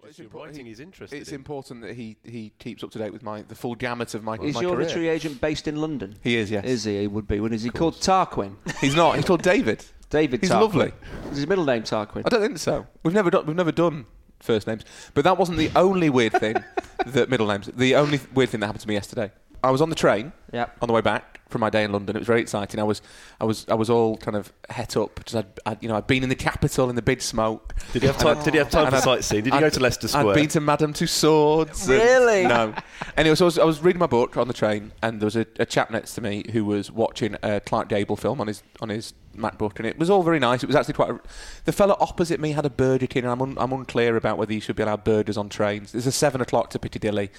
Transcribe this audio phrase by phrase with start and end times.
[0.00, 1.34] not just It's your important- writing he's interested It's in.
[1.36, 4.34] important that he, he keeps up to date with my the full gamut of my,
[4.36, 4.86] Is my your career.
[4.86, 6.16] literary agent based in London?
[6.22, 6.64] He is, yes.
[6.64, 7.00] Is he?
[7.00, 7.40] He would be.
[7.40, 7.94] What is he called?
[7.94, 8.56] Tarquin.
[8.80, 9.16] He's not.
[9.16, 9.84] He's called David.
[10.10, 10.40] David.
[10.40, 10.60] He's Tarquin.
[10.60, 10.92] lovely.
[11.30, 12.22] Is his middle name Tarquin?
[12.24, 12.86] I don't think so.
[13.02, 13.46] We've never done.
[13.46, 14.06] We've never done
[14.40, 14.84] first names.
[15.14, 16.54] But that wasn't the only weird thing.
[17.06, 17.66] that middle names.
[17.74, 19.30] The only weird thing that happened to me yesterday.
[19.62, 20.32] I was on the train.
[20.52, 20.78] Yep.
[20.82, 22.78] On the way back from my day in London, it was very exciting.
[22.80, 23.00] I was,
[23.40, 25.22] I was, I was all kind of het up.
[25.24, 27.74] Just I'd, I'd, you know, I'd been in the capital in the big smoke.
[27.92, 28.42] Did you have time?
[28.44, 29.44] Did you have time And for sightseeing?
[29.44, 30.28] Did you go I'd- to Leicester Square?
[30.28, 31.80] I'd been to Madame Tussauds.
[31.80, 32.42] and- Really?
[32.46, 32.74] no.
[33.16, 35.36] Anyway, so I was, I was reading my book on the train, and there was
[35.36, 38.62] a, a chap next to me who was watching a Clark Gable film on his
[38.80, 40.62] on his MacBook, and it was all very nice.
[40.62, 41.10] It was actually quite.
[41.10, 41.20] A,
[41.64, 44.52] the fellow opposite me had a Burger King, and I'm, un, I'm unclear about whether
[44.52, 45.92] you should be allowed burgers on trains.
[45.92, 47.30] There's a seven o'clock to Piccadilly.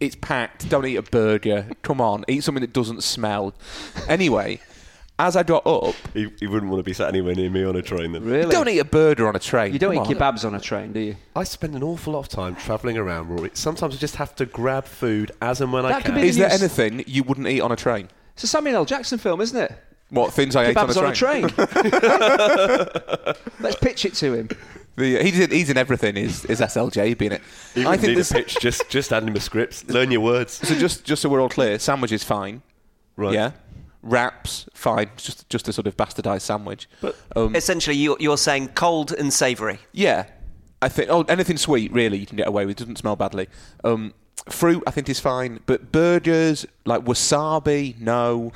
[0.00, 0.68] It's packed.
[0.68, 1.66] Don't eat a burger.
[1.82, 3.54] Come on, eat something that doesn't smell.
[4.08, 4.60] Anyway,
[5.18, 7.76] as I got up, He, you wouldn't want to be sat anywhere near me on
[7.76, 8.12] a train.
[8.12, 8.46] Then Really?
[8.46, 9.74] you don't eat a burger on a train.
[9.74, 10.34] You don't Come eat on.
[10.34, 11.16] kebabs on a train, do you?
[11.36, 13.50] I spend an awful lot of time travelling around, Rory.
[13.52, 16.22] Sometimes I just have to grab food as and when I That could can.
[16.22, 18.08] be Is there anything you wouldn't eat on a train?
[18.32, 18.84] It's a Samuel L.
[18.86, 19.72] Jackson film, isn't it?
[20.08, 21.44] What things I ate on a Kebabs train?
[21.44, 22.84] on a
[23.34, 23.34] train.
[23.60, 24.48] Let's pitch it to him.
[24.96, 26.16] The, he's, in, he's in everything.
[26.16, 27.42] Is is SLJ being it?
[27.74, 28.30] You I think need this.
[28.30, 28.58] a pitch.
[28.60, 29.88] Just just add him a script.
[29.88, 30.52] Learn your words.
[30.66, 32.62] So just just so we're all clear, sandwich is fine.
[33.16, 33.34] Right.
[33.34, 33.52] Yeah.
[34.02, 35.10] Wraps fine.
[35.16, 36.88] Just just a sort of bastardized sandwich.
[37.00, 39.78] But- um, Essentially, you, you're saying cold and savoury.
[39.92, 40.26] yeah,
[40.82, 41.08] I think.
[41.10, 42.76] Oh, anything sweet really you can get away with.
[42.76, 43.48] Doesn't smell badly.
[43.84, 44.14] Um,
[44.48, 48.52] fruit I think is fine, but burgers like wasabi, no.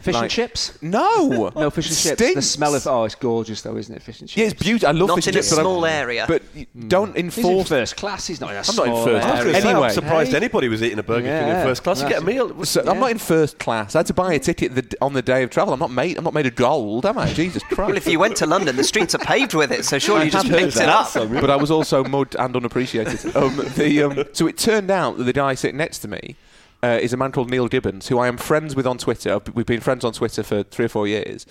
[0.00, 0.78] Fish and chips?
[0.82, 1.50] No.
[1.56, 2.34] No fish and chips.
[2.34, 4.02] The smell of oh, it's gorgeous though, isn't it?
[4.02, 4.36] Fish and chips.
[4.36, 4.88] Yeah, it's beautiful.
[4.88, 5.50] I love Not fish and chips.
[5.52, 6.24] Not in a chips, but I- small area.
[6.28, 7.68] But don't He's in enforce.
[7.68, 8.26] first class.
[8.26, 9.44] He's not in a I'm small not in first I was class.
[9.44, 9.86] gonna say, Anyway.
[9.88, 10.36] I'm surprised Hey.
[10.36, 12.02] anybody was eating a Burger King in first class.
[12.02, 12.64] You get a meal.
[12.64, 13.94] So I'm not in first class.
[13.94, 15.72] I had to buy a ticket the, on the day of travel.
[15.74, 16.16] I'm not made.
[16.18, 17.32] I'm not made of gold, am I?
[17.32, 17.78] Jesus Christ!
[17.88, 20.30] Well, if you went to London, the streets are paved with it, so surely you
[20.30, 20.88] just heard picked it that.
[21.16, 21.30] up.
[21.30, 23.36] but I was also mud and unappreciated.
[23.36, 26.36] Um, the, um, so it turned out that the guy sitting next to me
[26.82, 29.40] uh, is a man called Neil Gibbons, who I am friends with on Twitter.
[29.54, 31.46] We've been friends on Twitter for three or four years.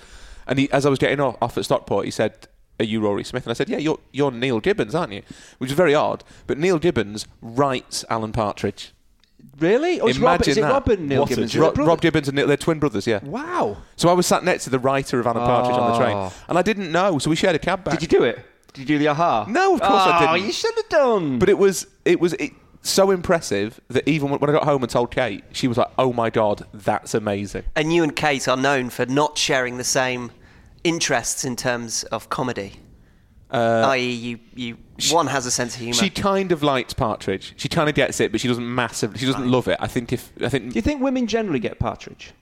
[0.47, 2.47] And he, as I was getting off, off at Stockport, he said,
[2.79, 5.24] "Are you Rory Smith?" And I said, "Yeah, you're you're Neil Gibbons, aren't you?"
[5.57, 6.24] Which is very odd.
[6.47, 8.94] But Neil Gibbons writes Alan Partridge.
[9.59, 10.00] Really?
[10.00, 10.72] Or is, Robert, Imagine is it that.
[10.72, 11.56] Robin Neil What Gibbons?
[11.56, 13.19] it Rob, Gibbons and Neil, they're twin brothers, yeah.
[13.23, 13.78] Wow.
[13.96, 16.34] So I was sat next to the writer of Alan Partridge on the train, Oh.
[16.47, 17.18] and I didn't know.
[17.18, 18.00] So we shared a cab back.
[18.00, 18.40] Did you do it?
[18.73, 19.46] Did you do the aha?
[19.50, 20.46] No, of course I oh, didn't.
[20.47, 21.40] you should have done.
[21.40, 22.52] But it was it was it,
[22.90, 25.92] so impressive that even when, when I got home and told Kate, she was like,
[25.98, 29.84] "Oh my god, that's amazing." And you and Kate are known for not sharing the
[29.84, 30.31] same
[30.84, 32.74] interests in terms of comedy.
[33.50, 34.78] Uh, i.e., you, you
[35.12, 35.94] one has a sense of humour.
[35.94, 37.53] She kind of likes Partridge.
[37.56, 39.20] She kind of gets it, but she doesn't massively.
[39.20, 39.78] She doesn't love it.
[39.80, 42.34] I think if I think do you think women generally get partridge?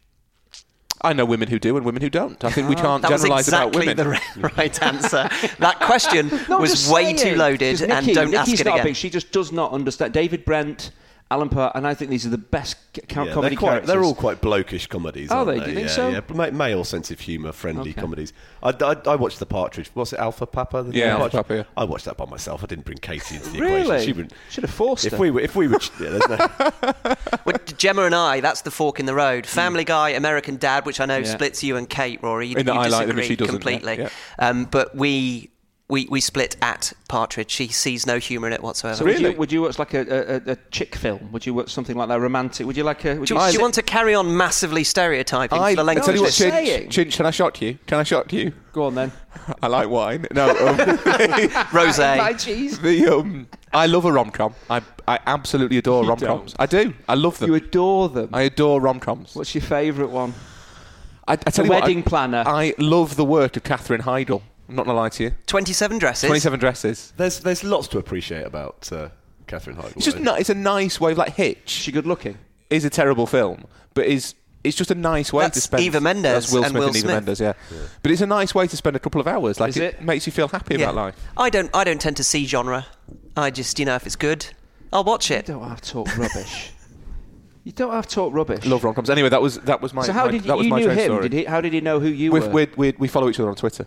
[1.01, 2.43] I know women who do and women who don't.
[2.43, 4.19] I think we ah, can't that was generalise about exactly women.
[4.41, 5.29] the right answer.
[5.59, 7.17] That question No, was way saying.
[7.17, 8.83] too loaded, 'Cause and don't Nikki's ask it again.
[8.83, 10.13] Big, she just does not understand.
[10.13, 10.91] David Brent,
[11.35, 13.69] Alan Part, and I think these are the best c- co- Yeah, comedy they're, quite,
[13.69, 13.87] characters.
[13.89, 15.29] they're all quite blokish comedies.
[15.31, 15.59] Are aren't they?
[15.59, 15.65] they?
[15.65, 16.09] Do you think yeah, so?
[16.09, 17.99] Yeah, ma- male sense of humour, friendly Okay.
[18.01, 18.31] comedies.
[18.63, 19.91] I, I, I watched the Partridge.
[19.95, 20.83] Was it Alpha Papa?
[20.83, 21.63] The Yeah, Alpha Papa, yeah.
[21.75, 22.63] I watched that by myself.
[22.63, 23.81] I didn't bring Katie into the really.
[23.81, 24.05] equation.
[24.05, 24.33] She would.
[24.49, 25.17] Should have forced If her.
[25.17, 27.15] we were, if we were, yeah, there's no,
[27.45, 29.45] Well, Gemma and I, that's the fork in the road.
[29.45, 31.23] Family Guy, American Dad, which I know Yeah.
[31.25, 32.47] splits you and Kate, Rory.
[32.47, 33.97] You, In that you I like them disagree she doesn't, completely.
[33.99, 34.09] yeah.
[34.39, 35.49] Um, but we,
[35.87, 37.51] we we split at Partridge.
[37.51, 38.97] She sees no humour in it whatsoever.
[38.97, 39.31] so would Really?
[39.33, 40.01] you, would you watch like a,
[40.47, 41.31] a, a chick film?
[41.31, 42.65] Would you watch something like that romantic?
[42.65, 43.15] Would you like a?
[43.15, 45.81] Would do, you, you, do you want to carry on massively stereotyping I, for the
[45.81, 46.37] I length tell of you what, this?
[46.39, 46.89] just Chinch, saying.
[46.89, 47.77] Chinch, can I shock you?
[47.85, 48.51] Can I shock you?
[48.73, 49.11] Go on then.
[49.61, 50.25] I like wine.
[50.33, 50.77] No, um,
[51.73, 51.99] Rose.
[51.99, 52.79] My cheese.
[52.79, 54.55] the um, I love a rom com.
[54.69, 56.55] I I absolutely adore You rom coms.
[56.57, 56.93] I do.
[57.07, 57.49] I love them.
[57.49, 58.29] You adore them.
[58.33, 59.35] I adore rom coms.
[59.35, 60.33] What's your favourite one?
[61.27, 62.43] I, I tell The you what, Wedding I, Planner.
[62.45, 64.41] I love the work of Catherine Heigl.
[64.67, 65.31] I'm not gonna lie to you.
[65.47, 66.27] 27 dresses.
[66.27, 67.13] Twenty-seven dresses.
[67.17, 69.09] there's there's lots to appreciate about uh,
[69.47, 69.95] Catherine Heigl.
[69.95, 72.37] It's just ni- it's a nice way of like Hitch Is she good looking?
[72.69, 74.33] is a terrible film, but is
[74.63, 75.83] it's just a nice way to That's spend.
[75.83, 77.15] Eva Mendes That's Will and Smith Will and Eva Smith.
[77.15, 77.53] Mendes, yeah.
[78.01, 79.59] But it's a nice way to spend a couple of hours.
[79.59, 80.01] Like Is it, it?
[80.01, 80.85] makes you feel happy Yeah.
[80.85, 81.15] about life.
[81.37, 81.69] I don't.
[81.75, 82.87] I don't tend to see genre.
[83.37, 84.47] I just, you know, if it's good,
[84.91, 85.45] I'll watch You it.
[85.45, 86.71] don't have to talk rubbish.
[87.63, 88.65] you don't have to talk rubbish.
[88.65, 89.11] Love rom coms.
[89.11, 90.01] Anyway, that was that was my.
[90.03, 91.05] so how my- did you, was you my knew train him?
[91.05, 91.29] story.
[91.29, 92.49] Did he, how did he know who you we were?
[92.49, 93.85] we we we follow each other on Twitter.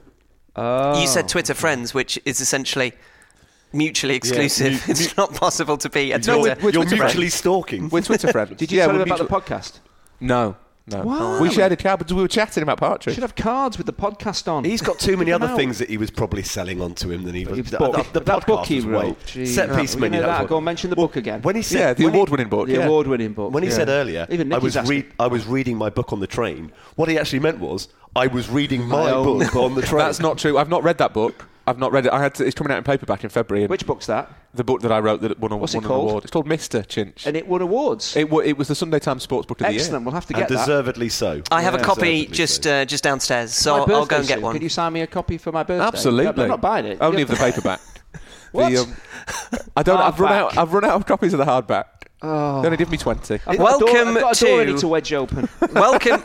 [0.58, 1.00] Oh.
[1.00, 1.28] You said oh.
[1.28, 2.92] Twitter friends, which is essentially
[3.72, 4.72] mutually exclusive.
[4.72, 6.40] mu- it's not possible to be a No, Twitter.
[6.40, 7.00] we're- we're You're Twitter friends.
[7.14, 7.88] mutually stalking.
[7.88, 8.56] We're Twitter friends.
[8.56, 9.80] Did you yeah, tell we're him about mutual- the podcast?
[10.20, 10.56] No,
[10.90, 11.02] no.
[11.02, 11.38] Why?
[11.40, 13.14] We shared a cab, but we were chatting about Partridge.
[13.14, 14.64] should have cards with the podcast on.
[14.64, 17.44] He's got too many other things that he was probably selling onto him than he
[17.44, 17.70] was.
[17.70, 17.94] The, book.
[18.06, 19.34] the- the that book he wrote.
[19.36, 20.20] way- set piece you menu.
[20.22, 20.48] know that that.
[20.48, 21.42] Go and mention the Well, book again.
[21.42, 22.68] When he said, yeah, the award-winning book.
[22.68, 22.86] the yeah.
[22.86, 23.52] award-winning book.
[23.52, 23.74] When he yeah.
[23.76, 25.12] said earlier, even I was asked read, it.
[25.20, 26.72] I was reading my book on the train.
[26.96, 29.98] What he actually meant was I was reading my My book on the train.
[30.04, 30.58] That's not true.
[30.58, 31.46] I've not read that book.
[31.66, 32.12] I've not read it.
[32.12, 33.66] I had to, it's coming out in paperback in February.
[33.66, 34.32] Which book's that?
[34.54, 36.08] the book that I wrote that won, a, What's it an called?
[36.08, 36.24] award.
[36.24, 37.26] It's called Mister Chinch.
[37.26, 38.16] And it won awards.
[38.16, 39.80] it, wa- it was the Sunday Times Sports Book of the Year.
[39.82, 40.06] Excellent.
[40.06, 40.60] We'll have to and get that.
[40.66, 41.42] deservedly so.
[41.50, 41.80] I have Yeah.
[41.80, 42.72] a copy just so.
[42.80, 44.42] uh, just downstairs, so I'll, I'll go and get soon.
[44.42, 44.52] one.
[44.54, 45.86] Could you sign me a copy for my birthday?
[45.86, 46.42] Absolutely.
[46.44, 46.98] I'm not buying it.
[47.02, 47.22] Only Yeah.
[47.24, 47.80] of the paperback.
[48.52, 48.70] What?
[48.72, 48.96] The, um,
[49.76, 49.98] I don't.
[50.00, 50.56] I've run out.
[50.56, 51.84] I've run out of copies of the hardback.
[52.22, 52.62] Oh.
[52.62, 53.34] They only give me twenty.
[53.46, 55.48] I've got a door- Welcome I've got a door I to- need to wedge open.
[55.74, 56.24] welcome.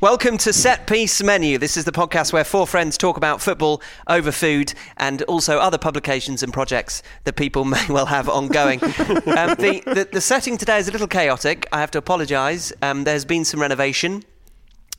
[0.00, 1.58] Welcome to Set Piece Menu.
[1.58, 5.76] This is the podcast where four friends talk about football over food and also other
[5.76, 8.82] publications and projects that people may well have ongoing.
[8.82, 11.68] um, the, the, the setting today is a little chaotic.
[11.70, 12.72] I have to apologise.
[12.80, 14.24] Um, there's been some renovation.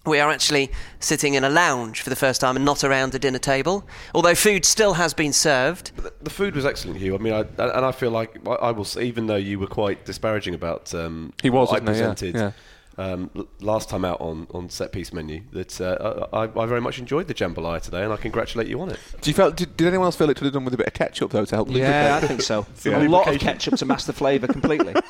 [0.05, 0.69] We are actually
[0.99, 4.35] sitting in a lounge for the first time and not around a dinner table, although
[4.35, 5.93] food still has been served.
[6.21, 7.15] The food was excellent, Hugh.
[7.15, 10.05] I mean, I, and I feel like I I will, even though you were quite
[10.05, 12.01] disparaging about um, He was, what I wasn't he?
[12.01, 12.51] Yeah, presented yeah.
[12.97, 13.29] Um,
[13.61, 17.27] last time out on, on set piece menu, that uh, I, I very much enjoyed
[17.27, 18.99] the jambalaya today, and I congratulate you on it.
[19.21, 19.55] Do you felt?
[19.55, 21.45] Did, did anyone else feel it could have done with a bit of ketchup though
[21.45, 21.69] to help?
[21.71, 22.65] yeah, I think so.
[22.83, 23.01] Yeah.
[23.01, 24.93] A lot of ketchup to mask the flavour completely.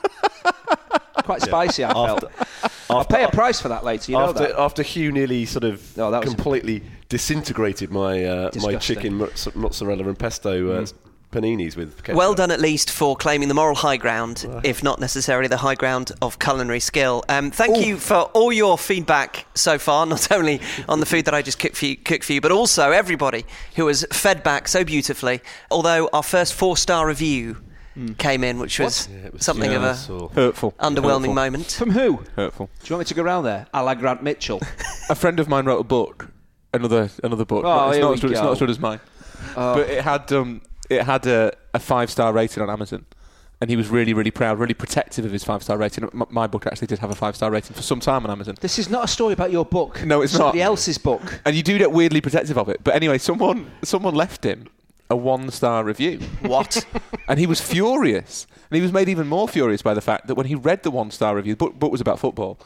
[1.24, 2.48] Quite spicy, I After, felt.
[2.89, 4.12] I'll pay a price for that later.
[4.12, 4.60] You know after, that.
[4.60, 10.04] after Hugh nearly sort of Oh, that was- completely disintegrated my uh, my chicken mozzarella
[10.07, 10.86] and pesto uh,
[11.31, 12.16] paninis with ketchup.
[12.18, 15.75] Well done, at least, for claiming the moral high ground, if not necessarily the high
[15.75, 17.24] ground of culinary skill.
[17.30, 21.33] Um, thank you for all your feedback so far, not only on the food that
[21.33, 23.45] I just cooked for you, cooked for you but also everybody
[23.75, 25.42] who has fed back so beautifully.
[25.69, 27.57] Although our first four star review
[28.18, 29.95] came in, which was, Yeah, was something of a
[30.34, 30.72] Hurtful.
[30.80, 31.34] underwhelming Hurtful.
[31.34, 31.72] moment.
[31.72, 32.24] From who?
[32.36, 32.69] Hurtful.
[32.84, 33.68] Do you want me to go round there?
[33.74, 34.62] A la Grant Mitchell.
[35.10, 36.30] A friend of mine wrote a book,
[36.74, 37.66] another another book.
[37.66, 39.01] Oh, it's, here not we as good, it's not as good as mine,
[39.57, 39.75] Oh.
[39.75, 40.62] but it had um,
[40.92, 43.06] it had a, a five star rating on Amazon,
[43.60, 46.04] and he was really really proud, really protective of his five star rating.
[46.04, 48.56] M- my book actually did have a five star rating for some time on Amazon.
[48.60, 50.04] This is not a story about your book.
[50.06, 50.40] No, it's not.
[50.40, 50.66] Somebody not.
[50.66, 51.42] else's book.
[51.46, 52.84] And you do get weirdly protective of it.
[52.84, 54.68] But anyway, someone someone left him
[55.12, 56.20] a one star review.
[56.42, 56.86] What?
[57.28, 58.48] and he was furious.
[58.70, 60.92] And he was made even more furious by the fact that when he read the
[60.92, 62.58] one star review, the book, book was about football,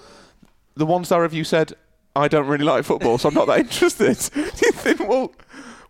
[0.75, 1.73] the one star review said,
[2.15, 4.17] I don't really like football, so I'm not that interested.
[4.35, 5.33] you think, well,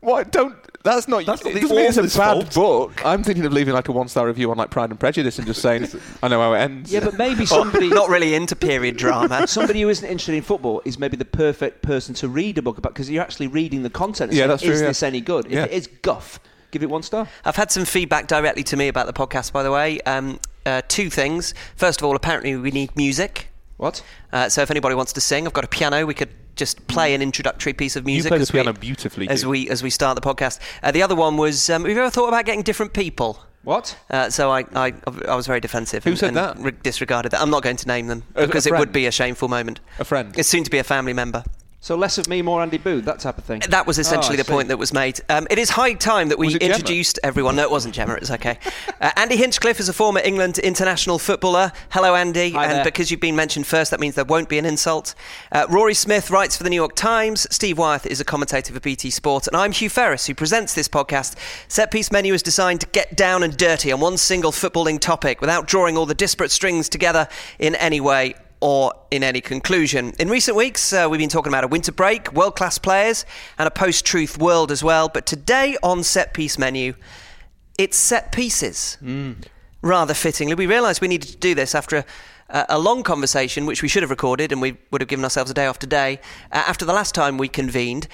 [0.02, 0.56] why don't.
[0.84, 1.26] That's not.
[1.26, 2.54] That's not it the doesn't mean it's a bad fault.
[2.96, 3.06] book.
[3.06, 5.48] I'm thinking of leaving like a one star review on like Pride and Prejudice and
[5.48, 5.88] just saying,
[6.24, 6.92] I know how it ends.
[6.94, 7.90] Yeah, but maybe somebody.
[7.90, 9.48] not really into period drama.
[9.56, 12.78] Somebody who isn't interested in football is maybe the perfect person to read a book
[12.78, 14.30] about because you're actually reading the content.
[14.30, 14.88] and Yeah, saying, that's true, Is yeah.
[14.88, 15.48] this any good?
[15.48, 15.64] If Yeah.
[15.66, 16.40] it is guff,
[16.70, 17.28] give it one star.
[17.44, 20.00] I've had some feedback directly to me about the podcast, by the way.
[20.02, 21.56] Um, uh, two things.
[21.76, 23.48] First of all, apparently we need music.
[23.78, 24.04] What?
[24.32, 26.06] Uh, so if anybody wants to sing, I've got a piano.
[26.06, 29.30] We could just play an introductory piece of you music play the as we- beautifully.
[29.30, 30.60] as we as we start the podcast.
[30.84, 33.44] Uh, the other one was: um, Have you ever thought about getting different people?
[33.64, 33.98] What?
[34.12, 34.94] Uh, so I, I
[35.28, 36.04] I was very defensive.
[36.04, 36.58] Who and, said that?
[36.60, 37.42] re- disregarded that.
[37.42, 39.80] I'm not going to name them because it would be a shameful moment.
[40.00, 40.38] a friend.
[40.38, 41.44] It's soon to be a family member.
[41.86, 43.62] So less of me, more Andy Booth, that type of thing.
[43.70, 45.22] That was essentially Oh, the point that was made.
[45.30, 46.74] Um, it is high time that we Gemma?
[46.74, 47.58] introduced everyone.
[47.58, 48.14] No, it wasn't Gemma.
[48.14, 48.58] It's was okay.
[49.00, 51.72] Uh, Andy Hinchcliffe is a former England international footballer.
[51.92, 52.50] Hello, Andy.
[52.50, 52.84] Hi and there.
[52.84, 55.14] because you've been mentioned first, that means there won't be an insult.
[55.52, 57.46] Uh, Rory Smith writes for the New York Times.
[57.52, 59.46] Steve Wyeth is a commentator for BT Sport.
[59.46, 61.36] And I'm Hugh Ferris, who presents this podcast.
[61.68, 65.40] Set Piece Menu is designed to get down and dirty on one single footballing topic
[65.40, 67.28] without drawing all the disparate strings together
[67.60, 68.34] in any way
[68.66, 70.12] or in any conclusion.
[70.18, 73.24] In recent weeks, uh, we've been talking about a winter break, world class players,
[73.60, 75.08] and a post truth world as well.
[75.08, 76.96] But today on Set Piece Menu,
[77.78, 78.98] it's set pieces.
[79.84, 82.04] Rather fittingly, we realised we needed to do this after
[82.50, 85.52] a, a long conversation, which we should have recorded, and we would have given ourselves
[85.52, 86.20] a day off today.
[86.52, 88.08] Uh, after the last time we convened,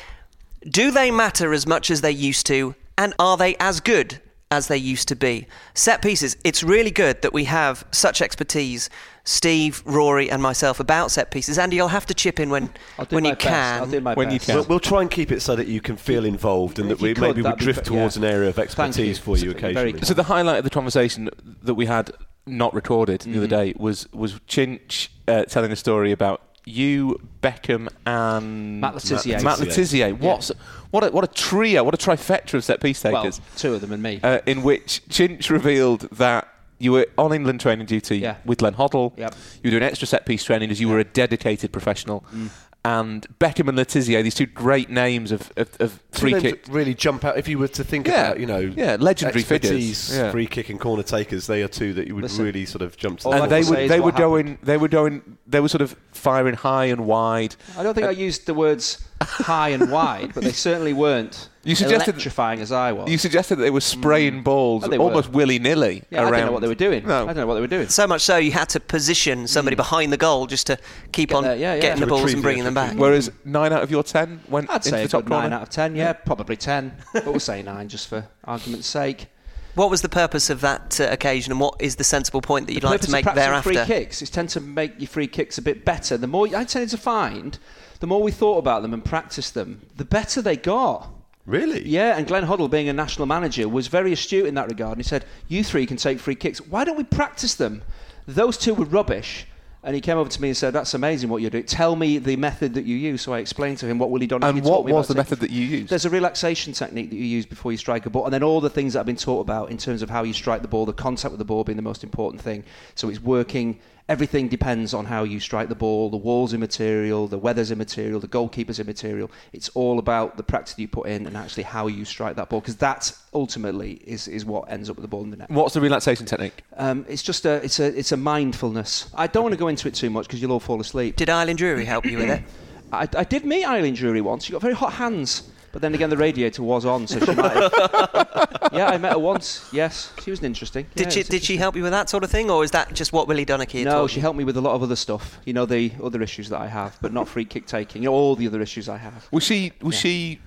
[0.68, 4.68] do they matter as much as they used to, and are they as good as
[4.68, 5.48] they used to be?
[5.74, 6.36] Set pieces.
[6.44, 8.90] It's really good that we have such expertise,
[9.24, 11.58] Steve, Rory, and myself about set pieces.
[11.60, 12.70] Andy, you'll have to chip in when
[13.10, 13.42] when you best.
[13.42, 13.80] can.
[13.82, 14.56] I'll do my When you can.
[14.56, 17.04] We'll, we'll try and keep it so that you can feel involved and If that
[17.04, 18.26] we could, maybe we that'd drift be- towards yeah.
[18.28, 19.24] an area of expertise you.
[19.24, 20.02] for you It's occasionally.
[20.02, 21.30] So the highlight of the conversation
[21.64, 22.12] that we had
[22.48, 23.50] not recorded the other Mm-hmm.
[23.50, 29.42] day was was Chinch uh, telling a story about you, Beckham, and Matt Le Tissier.
[29.44, 30.18] Matt Le Tissier.
[30.20, 30.52] What's
[30.92, 33.40] what a what a trio, what a trifecta of set piece takers.
[33.40, 34.20] well, two of them and me.
[34.24, 36.48] uh, in which Chinch revealed that
[36.82, 38.36] you were on England training duty Yeah.
[38.46, 39.18] with Glenn Hoddle.
[39.18, 39.36] Yep.
[39.64, 42.26] You were doing extra set piece training as you were a dedicated professional.
[42.34, 42.50] Mm.
[42.84, 46.66] And Beckham and Le Tissier, these two great names of, of, of free names kick.
[46.68, 48.26] really jump out if you were to think Yeah.
[48.30, 50.16] about you know Yeah, legendary figures.
[50.16, 50.32] Yeah.
[50.32, 51.46] free kick and corner takers.
[51.46, 53.28] They are two that you would Listen, really sort of jump to.
[53.28, 55.82] all the and they would they what were going they were going they were sort
[55.84, 57.56] of firing high and wide.
[57.78, 61.76] I don't think I used the words high and wide, but they certainly weren't You
[61.76, 63.10] suggested- electrifying as I was.
[63.10, 66.34] You suggested that they were spraying balls Oh, almost willy nilly yeah, around.
[66.34, 67.06] I don't know what they were doing.
[67.06, 67.24] No.
[67.24, 67.88] I don't know what they were doing.
[67.88, 70.78] So much so you had to position somebody behind the goal just to
[71.12, 71.82] keep Get on there, yeah, yeah.
[71.82, 72.96] getting the balls and bringing them back.
[72.98, 75.44] Whereas nine out of your ten went I'd into say the top good corner.
[75.50, 75.96] nine out of ten.
[75.96, 79.28] Yeah, probably ten, but we'll say nine just for argument's sake.
[79.74, 82.74] What was the purpose of that uh, occasion, and what is the sensible point that
[82.74, 83.86] you'd the like to make of practicing thereafter?
[83.86, 86.18] free kicks is tend to make your free kicks a bit better.
[86.18, 87.58] The more I tended to find,
[88.02, 91.08] the more we thought about them and practiced them, the better they got.
[91.46, 91.88] Really?
[91.88, 94.98] Yeah, and Glenn Hoddle, being a national manager, was very astute in that regard.
[94.98, 96.60] And he said, "You three can take free kicks.
[96.60, 97.84] Why don't we practice them?"
[98.28, 99.48] Those two were rubbish.
[99.84, 101.64] And he came over to me and said, "That's amazing what you're doing.
[101.64, 104.50] Tell me the method that you use." So I explained to him what Willie Donachie
[104.50, 105.90] And what me was the method that you used?
[105.90, 108.62] there's a relaxation technique that you use before you strike a ball, and then all
[108.62, 110.86] the things that I've been taught about in terms of how you strike the ball,
[110.86, 112.64] the contact with the ball being the most important thing.
[112.94, 113.80] So it's working.
[114.12, 116.10] Everything depends on how you strike the ball.
[116.10, 119.32] The wall's immaterial, the weather's immaterial, the goalkeeper's immaterial.
[119.54, 122.50] It's all about the practice that you put in and actually how you strike that
[122.50, 125.50] ball, because that ultimately is, is what ends up with the ball in the net.
[125.50, 126.62] What's the relaxation technique?
[126.76, 129.10] Um, it's just a it's a it's a mindfulness.
[129.16, 131.16] I don't want to go into it too much because you'll all fall asleep.
[131.16, 132.44] Did Eileen Drewery help you with it?
[132.92, 134.44] I, I did meet Eileen Drewery once.
[134.44, 135.50] She got very hot hands.
[135.72, 137.72] But then again, the radiator was on, so she might have.
[138.74, 139.70] yeah, I met her once.
[139.72, 140.86] Yes, she was interesting.
[140.96, 142.72] Did Yeah, she it's did she help you with that sort of thing, or is
[142.72, 144.22] that just what Willie Donachie had No, she you?
[144.22, 145.40] helped me with a lot of other stuff.
[145.46, 148.04] You know, the other issues that I have, but not free kick taking.
[148.04, 149.28] You know, all the other issues I have.
[149.32, 150.40] Was she was she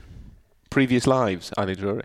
[0.71, 2.05] previous lives, Eileen Drewery?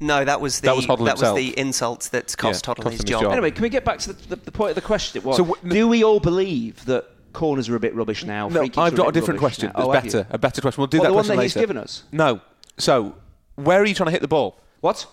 [0.00, 2.82] No, that was the That was Hoddle that was the insult that cost Yeah, Hoddle
[2.82, 3.22] cost his his job.
[3.22, 3.32] job.
[3.32, 5.20] Anyway, can we get back to the, the, the point of the question?
[5.20, 7.04] It was, So w- do we all believe that
[7.38, 8.48] corners are a bit rubbish now?
[8.48, 9.72] No, I've got a bit different question.
[9.74, 9.84] now?
[9.84, 10.26] Oh, better.
[10.30, 10.80] A better question.
[10.80, 11.42] We'll do What, that the one that later.
[11.42, 12.02] he's given us?
[12.12, 12.40] No.
[12.76, 13.14] So,
[13.54, 14.58] where are you trying to hit the ball?
[14.80, 15.06] What?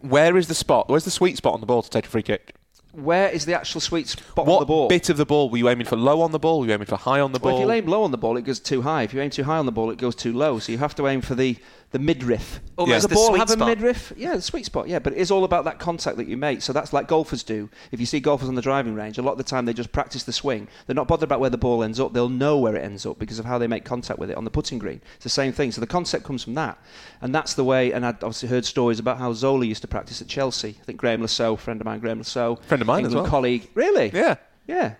[0.00, 0.88] Where is the spot?
[0.88, 2.54] Where's the sweet spot on the ball to take a free kick?
[2.92, 4.88] Where is the actual sweet spot what on the ball?
[4.88, 5.96] bit of the ball were you aiming for?
[5.96, 6.60] Low on the ball?
[6.60, 7.62] Were you aiming for high on the Well, ball?
[7.62, 9.02] if you aim low on the ball, it goes too high.
[9.02, 10.58] If you aim too high on the ball, it goes too low.
[10.58, 11.56] So you have to aim for the,
[11.92, 12.60] the midriff.
[12.78, 13.66] Oh, Almost Does the the ball have spot.
[13.68, 14.12] a midriff?
[14.16, 14.88] Yeah, the sweet spot.
[14.88, 16.62] Yeah, but it is all about that contact that you make.
[16.62, 17.68] So that's like golfers do.
[17.90, 19.90] If you see golfers on the driving range, a lot of the time they just
[19.92, 20.68] practice the swing.
[20.86, 22.12] They're not bothered about where the ball ends up.
[22.12, 24.44] They'll know where it ends up because of how they make contact with it on
[24.44, 25.00] the putting green.
[25.16, 25.72] It's the same thing.
[25.72, 26.78] So the concept comes from that,
[27.20, 27.92] and that's the way.
[27.92, 30.76] And I'd obviously heard stories about how Zola used to practice at Chelsea.
[30.80, 33.14] I think Graeme Le Saux, friend of mine, Graeme Le Saux, Friend of mine as
[33.14, 33.26] well.
[33.26, 33.68] colleague.
[33.74, 34.10] Really?
[34.14, 34.36] Yeah.
[34.66, 34.94] Yeah.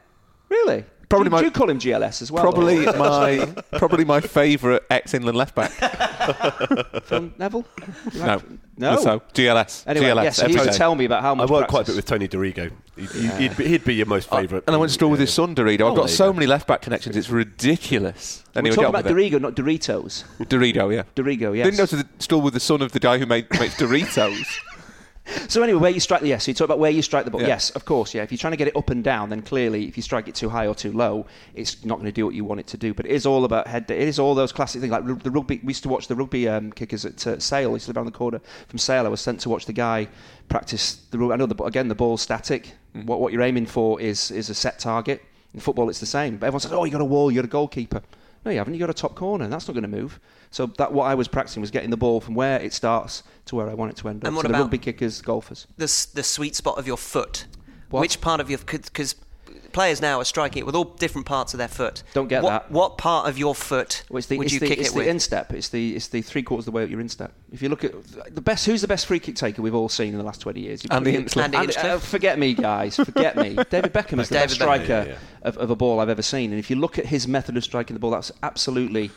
[0.48, 0.84] Really?
[1.10, 2.42] Probably do, my- do you call him GLS as well?
[2.42, 5.70] Probably or- my probably my favourite ex-England left back.
[7.04, 7.66] Phil Neville?
[8.12, 8.42] You No,
[8.76, 8.96] no.
[9.00, 9.84] So GLS.
[9.86, 10.22] Anyway, GLS.
[10.22, 11.50] yes, he every used to tell me about how I much.
[11.50, 12.70] worked quite a bit with Tony Dorigo.
[12.96, 14.62] He'd, he'd, be, he'd be your most favourite.
[14.66, 15.80] and I went to school with his son Dorito.
[15.82, 16.34] Oh, I've got there so go.
[16.34, 17.16] many left back connections.
[17.16, 18.44] It's ridiculous.
[18.54, 19.32] We're Anyway, talking about with it.
[19.32, 20.24] Dorigo, not Doritos.
[20.40, 21.02] Dorito, yeah.
[21.16, 21.64] Dorigo, yes.
[21.66, 24.46] Didn't go to the school with the son of the guy who made makes Doritos.
[25.48, 27.30] So anyway, where you strike the yes, so you talk about where you strike the
[27.30, 27.40] ball.
[27.40, 27.48] Yeah.
[27.48, 28.22] Yes, of course, yeah.
[28.22, 30.34] If you're trying to get it up and down, then clearly, if you strike it
[30.34, 32.76] too high or too low, it's not going to do what you want it to
[32.76, 32.94] do.
[32.94, 33.90] But it is all about head.
[33.90, 35.60] It is all those classic things like the rugby.
[35.62, 37.70] We used to watch the rugby um, kickers at uh, Sale.
[37.70, 39.06] I used to live around the corner from Sale.
[39.06, 40.08] I was sent to watch the guy
[40.48, 41.18] practice the.
[41.18, 42.72] ru- I know the again the ball's static.
[42.96, 43.06] Mm.
[43.06, 45.22] What what you're aiming for is is a set target.
[45.52, 46.36] In football, it's the same.
[46.36, 48.02] But everyone says, "Oh, you got a wall, you got a goalkeeper."
[48.44, 48.74] No, you haven't.
[48.74, 50.18] You got a top corner, and that's not going to move.
[50.50, 53.56] So that what I was practicing was getting the ball from where it starts to
[53.56, 54.28] where I want it to end up.
[54.28, 55.66] And what so the about- rugby kickers, golfers.
[55.76, 57.46] the the sweet spot of your foot.
[57.90, 58.00] What?
[58.00, 59.14] Which part of your because
[59.72, 62.02] players now are striking it with all different parts of their foot.
[62.12, 62.70] Don't get what, that.
[62.70, 65.08] What part of your foot Well, it's the, would it's you the, kick it's the
[65.08, 65.52] instep.
[65.52, 67.32] It's the it's the three quarters of the way up your instep.
[67.52, 67.92] If you look at
[68.34, 70.60] the best, who's the best free kick taker we've all seen in the last twenty
[70.60, 70.82] years?
[70.84, 71.44] You Andy put- Hinchcliffe.
[71.44, 71.84] Andy Hinchcliffe.
[71.84, 72.96] uh, forget me, guys.
[72.96, 73.54] Forget me.
[73.70, 76.22] David Beckham is the David best striker Yeah, yeah, Of, of a ball I've ever
[76.22, 76.50] seen.
[76.50, 79.10] And if you look at his method of striking the ball, that's absolutely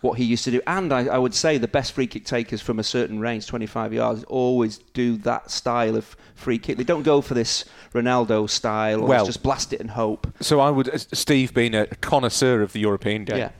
[0.00, 0.60] what he used to do.
[0.66, 3.92] And I, I would say the best free kick takers from a certain range, 25
[3.92, 6.76] yards, always do that style of free kick.
[6.76, 10.32] They don't go for this Ronaldo style or Well- just blast it and hope.
[10.40, 13.50] So I would, Steve, being a connoisseur of the European game, Yeah.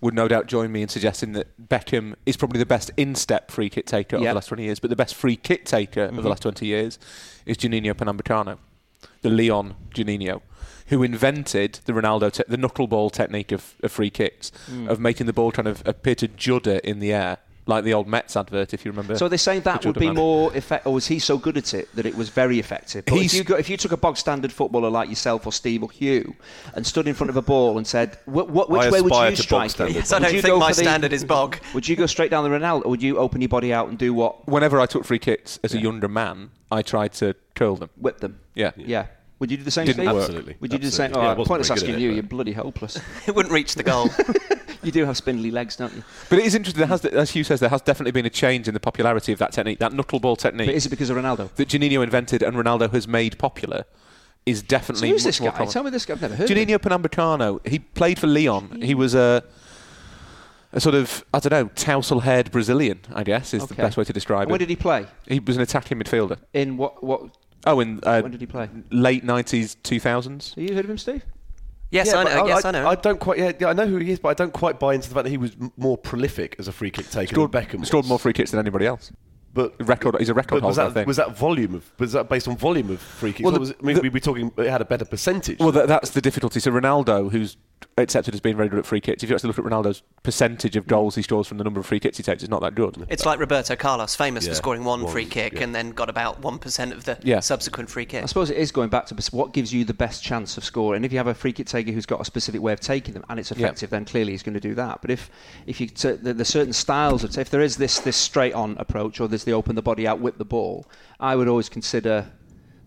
[0.00, 3.68] would no doubt join me in suggesting that Beckham is probably the best in-step free
[3.68, 6.22] kick taker of the last 20 years, but the best free kick taker of the
[6.22, 6.28] mm-hmm.
[6.28, 6.98] last 20 years
[7.44, 8.58] is Juninho Pernambucano,
[9.20, 10.40] the Lyon Juninho,
[10.92, 14.88] who invented the Ronaldo, te- the knuckleball technique of, of free kicks, hmm.
[14.88, 18.06] of making the ball kind of appear to judder in the air, like the old
[18.06, 19.16] Mets advert, if you remember.
[19.16, 20.16] So they're saying that the would be Man.
[20.16, 23.06] more effective, or was he so good at it that it was very effective?
[23.06, 25.82] But if you, go, if you took a bog standard footballer like yourself or Steve
[25.82, 26.34] or Hugh
[26.74, 29.12] and stood in front of a ball and said, "What, what, which I way would
[29.12, 31.14] aspire you to bog strike standard it?" Yes, I don't you think my the- standard
[31.14, 31.58] is bog.
[31.72, 33.96] Would you go straight down the Ronaldo, or would you open your body out and
[33.96, 34.46] do what?
[34.46, 37.88] Whenever I took free kicks as a younger man, I tried to curl them.
[37.96, 38.40] Whip them?
[38.54, 38.72] Yeah.
[38.76, 39.06] Yeah.
[39.42, 39.86] Would you do the same?
[39.86, 40.14] Didn't Steve?
[40.14, 40.22] work.
[40.22, 40.56] Absolutely.
[40.60, 41.06] Would you do the same?
[41.06, 41.24] Absolutely.
[41.24, 42.10] Yeah, I Oh, wasn't pointless very good asking at you.
[42.10, 43.00] it, You're bloody hopeless.
[43.26, 44.08] it wouldn't reach the goal.
[44.84, 46.04] you do have spindly legs, don't you?
[46.30, 46.78] But it is interesting.
[46.78, 49.40] There has, as Hugh says, there has definitely been a change in the popularity of
[49.40, 51.52] that technique, that knuckleball technique But is it because of Ronaldo?
[51.56, 53.84] that Juninho invented and Ronaldo has made popular.
[54.46, 55.56] Is So definitely who's much this more guy?
[55.58, 55.72] common.
[55.72, 56.14] Tell me this guy.
[56.14, 56.48] I've never heard.
[56.50, 56.68] of him.
[56.68, 57.66] Juninho Pernambucano.
[57.66, 58.80] He played for Lyon.
[58.80, 59.42] He was a.
[60.72, 63.00] a sort of I don't know tousle-haired Brazilian.
[63.12, 63.82] I guess is the Okay.
[63.82, 64.60] best way to describe Where it.
[64.60, 65.06] did he play?
[65.26, 66.38] he was an attacking midfielder.
[66.54, 67.02] In what?
[67.04, 67.36] What?
[67.66, 68.68] Oh, in uh, when did he play?
[68.90, 70.54] late nineties, two thousands.
[70.54, 71.24] Have you heard of him, Steve?
[71.90, 72.46] Yes, Yeah, I but know.
[72.46, 72.88] yes, I, know.
[72.88, 73.38] I don't quite.
[73.38, 75.24] Yeah, yeah, I know who he is, but I don't quite buy into the fact
[75.24, 77.78] that he was m- more prolific as a free kick taker Scored, than Beckham.
[77.80, 77.88] Was.
[77.88, 79.12] scored more free kicks than anybody else.
[79.52, 80.16] but Record.
[80.18, 80.86] He's a record But was holder.
[80.86, 81.06] I that think.
[81.06, 83.42] was that volume of was that based on volume of free kicks?
[83.44, 84.50] Well, the- was it, I mean, the- we were talking.
[84.56, 85.58] It had a better percentage.
[85.58, 86.58] Well, that, that's the difficulty.
[86.60, 87.58] So Ronaldo, who's
[88.02, 90.76] accepted as being very good at free kicks, if you actually look at Ronaldo's percentage
[90.76, 92.74] of goals he scores from the number of free kicks he takes, it's not that
[92.74, 93.06] good.
[93.08, 95.62] it's like Roberto Carlos, famous Yeah, for scoring one one, free kick yeah.
[95.62, 97.40] and then got about 1% of the Yeah.
[97.40, 98.22] subsequent free kick.
[98.22, 100.96] I suppose it is going back to what gives you the best chance of scoring.
[100.98, 103.14] And if you have a free kick taker who's got a specific way of taking
[103.14, 103.58] them and it's Yeah.
[103.66, 105.00] effective, then clearly he's going to do that.
[105.00, 105.30] But if
[105.66, 108.76] if you t- there- there's certain styles of if there is this this straight on
[108.78, 110.86] approach or there's the open the body out, whip the ball,
[111.20, 112.26] I would always consider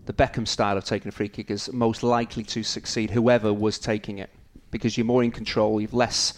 [0.06, 3.10] the Beckham style of taking a free kick as most likely to succeed.
[3.10, 4.30] Whoever was taking it,
[4.70, 6.34] because you're more in control, you've less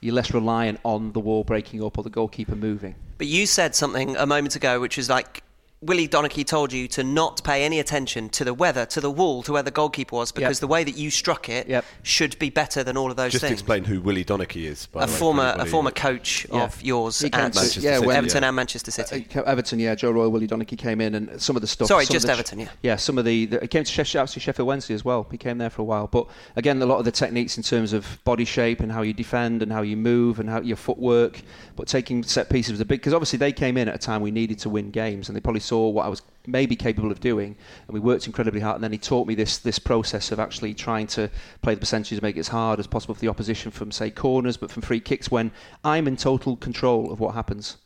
[0.00, 2.96] you're less reliant on the wall breaking up or the goalkeeper moving.
[3.18, 5.44] But you said something a moment ago, which is like
[5.82, 9.42] Willie Donachie told you to not pay any attention to the weather, to the wall,
[9.42, 10.60] to where the goalkeeper was, because Yep.
[10.60, 11.84] the way that you struck it Yep.
[12.04, 13.60] should be better than all of those just to things.
[13.60, 14.86] explain who Willie Donachie is.
[14.86, 16.62] By a the way, former, a former coach Yeah.
[16.62, 18.48] of yours He came and to- Manchester yeah, City, when- Everton yeah.
[18.48, 19.26] and Manchester City.
[19.34, 21.88] Uh, Everton, yeah, Joe Royle, Willie Donachie came in, and some of the stuff.
[21.88, 22.68] Sorry, just the Everton, yeah.
[22.82, 25.26] Yeah, some of the, the he came to Sheffield, actually Sheffield Wednesday as well.
[25.32, 27.92] He came there for a while, but again, a lot of the techniques in terms
[27.92, 31.42] of body shape and how you defend and how you move and how your footwork.
[31.74, 34.20] But taking set pieces was a big because obviously they came in at a time
[34.22, 37.20] we needed to win games, and they probably saw what I was maybe capable of
[37.20, 38.76] doing, and we worked incredibly hard.
[38.76, 41.30] And then he taught me this this process of actually trying to
[41.62, 44.58] play the percentages, make it as hard as possible for the opposition from say corners,
[44.58, 45.50] but from free kicks when
[45.82, 47.78] I'm in total control of what happens.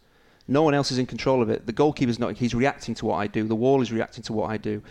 [0.49, 1.67] No one else is in control of it.
[1.67, 2.37] The goalkeeper's not.
[2.37, 3.47] He's reacting to what I do.
[3.47, 4.83] The wall is reacting to what I do.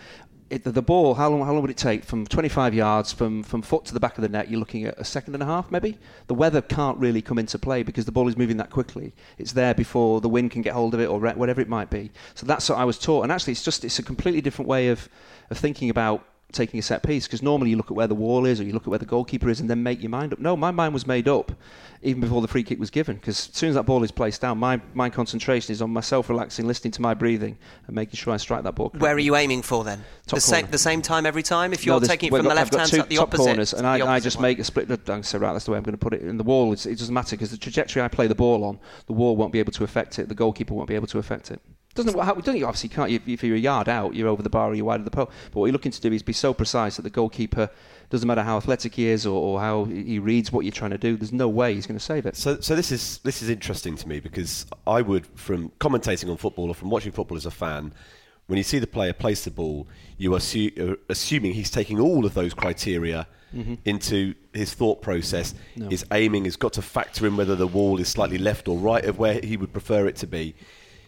[0.48, 1.16] It, the, ball.
[1.16, 1.44] How long?
[1.44, 4.22] How long would it take from 25 yards from from foot to the back of
[4.22, 4.48] the net?
[4.48, 5.98] You're looking at a second and a half, maybe.
[6.28, 9.14] The weather can't really come into play because the ball is moving that quickly.
[9.40, 12.12] It's there before the wind can get hold of it or whatever it might be.
[12.36, 13.24] So that's what I was taught.
[13.24, 15.10] And actually, it's just it's a completely different way of
[15.50, 18.46] of thinking about taking a set piece because normally you look at where the wall
[18.46, 20.40] is or you look at where the goalkeeper is and then make your mind up.
[20.40, 21.52] No, my mind was made up
[22.02, 24.42] even before the free kick was given because as soon as that ball is placed
[24.42, 28.34] down, my, my concentration is on myself relaxing, listening to my breathing and making sure
[28.34, 28.90] I strike that ball.
[28.98, 30.04] Where are you aiming for then?
[30.28, 31.74] Top the same, the same time every time.
[31.74, 33.44] If you're there's- taking it from the got- I've left hand side, the top opposite.
[33.46, 34.44] corners, and the I, I just one.
[34.44, 34.90] make a split.
[35.10, 36.22] I say, right, that's the way I'm going to put it.
[36.22, 38.80] In the wall, it's, it doesn't matter because the trajectory I play the ball on,
[39.08, 40.30] the wall won't be able to affect it.
[40.30, 41.60] The goalkeeper won't be able to affect it.
[41.96, 44.50] Doesn't how, doesn't you obviously can't you, if you're a yard out, you're over the
[44.50, 45.32] bar or you're wide of the post.
[45.52, 47.70] But what you're looking to do is be so precise that the goalkeeper
[48.10, 50.98] doesn't matter how athletic he is or, or how he reads what you're trying to
[50.98, 51.16] do.
[51.18, 52.36] There's no way he's going to save it.
[52.36, 56.38] So, so this is this is interesting to me because I would, from commentating on
[56.38, 57.94] football or from watching football as a fan,
[58.48, 62.00] when you see the player place the ball, you are assu- uh, assuming he's taking
[62.00, 63.28] all of those criteria
[63.86, 65.56] into his thought process.
[65.78, 65.88] No.
[65.88, 69.06] His aiming has got to factor in whether the wall is slightly left or right
[69.06, 70.56] of where he would prefer it to be.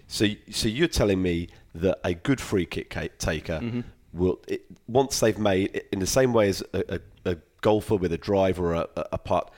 [0.07, 2.89] So, so you're telling me that a good free kick
[3.19, 3.81] taker mm-hmm.
[4.13, 8.11] will, it, once they've made, in the same way as a, a, a golfer with
[8.13, 9.51] a drive or a, a, putt,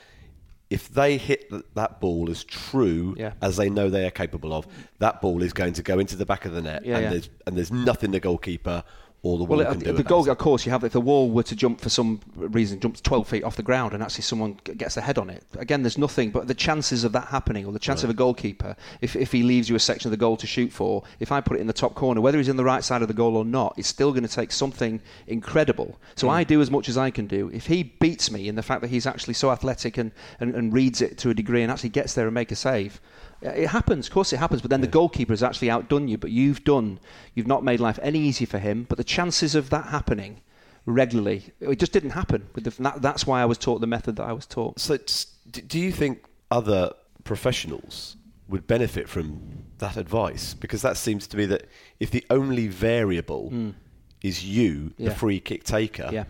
[0.70, 3.34] if they hit th- that ball as true Yeah.
[3.42, 6.26] as they know they are capable of, that ball is going to go into the
[6.26, 7.10] back of the net, Yeah, and yeah.
[7.12, 8.84] there's and there's nothing the goalkeeper
[9.22, 10.84] or the wall Well, the goal, of course, you have.
[10.84, 13.94] If the wall were to jump for some reason, jumps 12 feet off the ground,
[13.94, 16.32] and actually someone gets a head on it, again, there's nothing.
[16.32, 19.44] But the chances of that happening, or the chance of a goalkeeper, if, if he
[19.44, 21.68] leaves you a section of the goal to shoot for, if I put it in
[21.68, 23.90] the top corner, whether he's in the right side of the goal or not, it's
[23.90, 26.00] still going to take something incredible.
[26.16, 27.50] So I do as much as I can do.
[27.54, 30.72] If he beats me in the fact that he's actually so athletic and, and, and
[30.72, 33.02] reads it to a degree and actually gets there and make a save.
[33.42, 36.18] Yeah, It happens, of course it happens, but then the goalkeeper has actually outdone you.
[36.18, 37.00] But you've done,
[37.36, 38.86] you've not made life any easier for him.
[38.90, 40.42] But the chances of that happening
[40.86, 42.48] regularly, it just didn't happen.
[42.56, 44.80] With the, that, that's why I was taught the method that I was taught.
[44.80, 44.98] So,
[45.52, 46.92] do you think other
[47.24, 49.40] professionals would benefit from
[49.78, 50.54] that advice?
[50.54, 51.66] Because that seems to be that
[52.00, 53.74] if the only variable
[54.22, 54.94] is you, Mm.
[54.98, 55.10] Yeah.
[55.10, 56.26] the free kick taker, Yeah.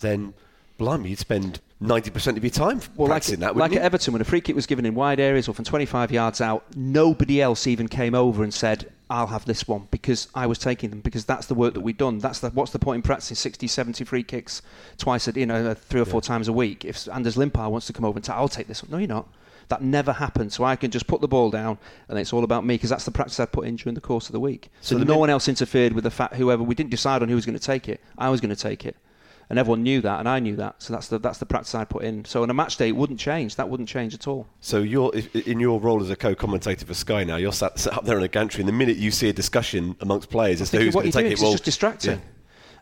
[0.00, 0.34] then
[0.78, 3.56] blimey, you'd spend ninety percent of your time Well, like, practicing that.
[3.56, 3.84] like wouldn't at?
[3.84, 6.64] Everton, when a free kick was given in wide areas or from 25 yards out,
[6.76, 10.88] nobody else even came over and said, I'll have this one because I was taking
[10.90, 12.18] them because that's the work that we've done.
[12.18, 14.62] That's the, what's the point in practicing 60, 70 free kicks
[14.96, 16.84] twice, a, you know, uh, three or four times a week?
[16.84, 18.90] If Anders Limpar wants to come over and say, I'll take this one.
[18.90, 19.28] No, you're not.
[19.68, 20.52] That never happened.
[20.52, 23.04] So I can just put the ball down and it's all about me because that's
[23.04, 24.70] the practice I put in during the course of the week.
[24.80, 27.28] So, So no min- one else interfered with the fact, whoever, we didn't decide on
[27.28, 28.00] who was going to take it.
[28.16, 28.96] I was going to take it
[29.50, 30.82] and everyone knew that, and I knew that.
[30.82, 32.24] So that's the that's the practice I put in.
[32.24, 33.56] So on a match day, it wouldn't change.
[33.56, 34.46] That wouldn't change at all.
[34.60, 37.36] So you're in your role as a co-commentator for Sky now.
[37.36, 39.96] You're sat, sat up there in a gantry, and the minute you see a discussion
[40.00, 41.32] amongst players as to who's going to take doing?
[41.32, 42.12] it, well, it's just distracting.
[42.12, 42.24] yeah.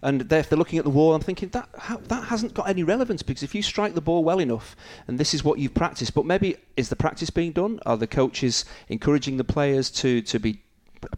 [0.03, 2.69] And they're, if they're looking at the wall, I'm thinking that how, that hasn't got
[2.69, 4.75] any relevance because if you strike the ball well enough,
[5.07, 7.81] and this is what you've practiced, but maybe is the practice being done?
[7.85, 10.63] Are the coaches encouraging the players to to be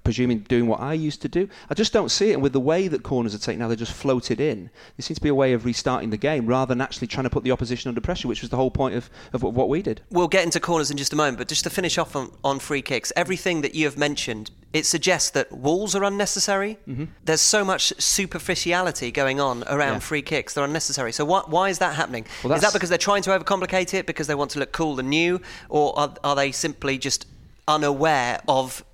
[0.05, 1.49] presuming doing what I used to do.
[1.71, 2.35] I just don't see it.
[2.35, 4.71] And with the way that corners are taken now, they're just floated in.
[4.97, 7.31] There seems to be a way of restarting the game rather than actually trying to
[7.31, 10.01] put the opposition under pressure, which was the whole point of, of what we did.
[10.11, 12.59] We'll get into corners in just a moment, but just to finish off on, on
[12.59, 16.79] free kicks, everything that you have mentioned, it suggests that walls are unnecessary.
[16.88, 17.05] Mm-hmm.
[17.25, 19.99] There's so much superficiality going on around Yeah.
[19.99, 21.12] free kicks; they're unnecessary.
[21.12, 22.25] So why, why is that happening?
[22.42, 24.99] Well, is that because they're trying to overcomplicate it because they want to look cool
[24.99, 27.27] and new, or are, are they simply just
[27.68, 28.85] unaware of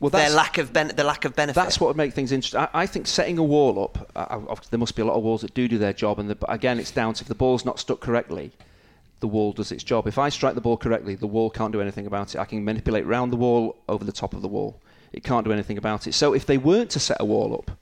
[0.00, 1.56] Well, their lack of ben- the lack of benefit?
[1.56, 2.60] That's what would make things interesting.
[2.60, 5.24] I, I think setting a wall up, uh, obviously there must be a lot of
[5.24, 7.64] walls that do do their job, and the, again, it's down to if the ball's
[7.64, 8.52] not stuck correctly,
[9.20, 10.06] the wall does its job.
[10.06, 12.38] If I strike the ball correctly, the wall can't do anything about it.
[12.38, 14.80] I can manipulate round the wall, over the top of the wall.
[15.12, 16.14] It can't do anything about it.
[16.14, 17.76] So if they weren't to set a wall up,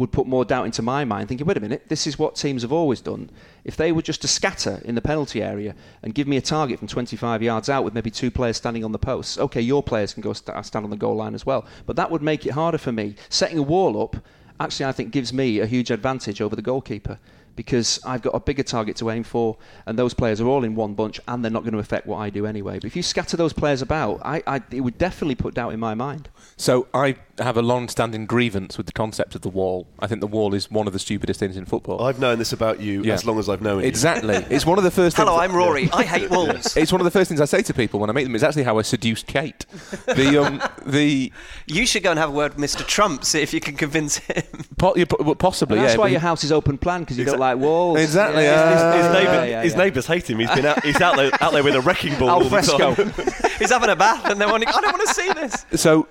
[0.00, 2.62] would put more doubt into my mind, thinking, wait a minute, this is what teams
[2.62, 3.28] have always done.
[3.64, 6.78] If they were just to scatter in the penalty area and give me a target
[6.78, 10.14] from 25 yards out with maybe two players standing on the posts, okay, your players
[10.14, 11.66] can go st- stand on the goal line as well.
[11.84, 13.14] But that would make it harder for me.
[13.28, 14.16] Setting a wall up,
[14.58, 17.18] actually, I think gives me a huge advantage over the goalkeeper
[17.60, 20.74] because I've got a bigger target to aim for, and those players are all in
[20.74, 22.76] one bunch, and they're not going to affect what I do anyway.
[22.76, 25.78] But if you scatter those players about, I, I, it would definitely put doubt in
[25.78, 26.30] my mind.
[26.56, 29.86] So I have a long-standing grievance with the concept of the wall.
[29.98, 32.02] I think the wall is one of the stupidest things in football.
[32.02, 33.12] I've known this about you Yeah.
[33.12, 33.86] as long as I've known you.
[33.86, 34.36] Exactly.
[34.48, 35.16] it's one of the first.
[35.18, 35.90] Hello, things I'm Rory.
[35.92, 36.76] I hate walls.
[36.80, 38.34] It's one of the first things I say to people when I meet them.
[38.34, 39.66] It's actually how I seduced Kate.
[40.06, 41.30] The um, the
[41.66, 42.86] You should go and have a word with Mr.
[42.86, 44.44] Trump, see if you can convince him.
[44.78, 44.94] po-
[45.34, 46.00] possibly And that's yeah.
[46.00, 47.98] why your house is open plan because you don't Exact- like walls.
[48.00, 48.94] Exactly, Yeah.
[48.96, 50.38] his, Uh, neighbour, yeah, yeah, his neighbours hate him.
[50.38, 52.50] He's been out, he's out there, out there with a wrecking ball Al all the
[52.50, 52.94] fresco.
[52.94, 53.12] time.
[53.58, 55.66] He's having a bath and they're wanting, I don't want to see this.
[55.80, 56.08] So,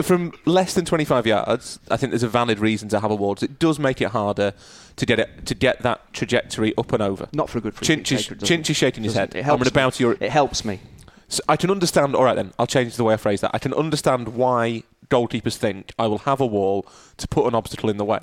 [0.00, 3.34] from less than 25 yards, I think there's a valid reason to have a wall.
[3.34, 4.54] 'cause It does make it harder
[4.96, 7.28] to get it to get that trajectory up and over.
[7.32, 8.62] Not for a good free Chinch is, taker, it doesn't.
[8.64, 9.34] Chinch is shaking his head.
[9.34, 9.92] It I'm helps bow me.
[9.98, 10.16] your.
[10.20, 10.80] It helps me.
[11.28, 12.14] So I can understand.
[12.16, 13.50] All right, then I'll change the way I phrase that.
[13.52, 16.86] I can understand why goalkeepers think I will have a wall
[17.18, 18.20] to put an obstacle in the way.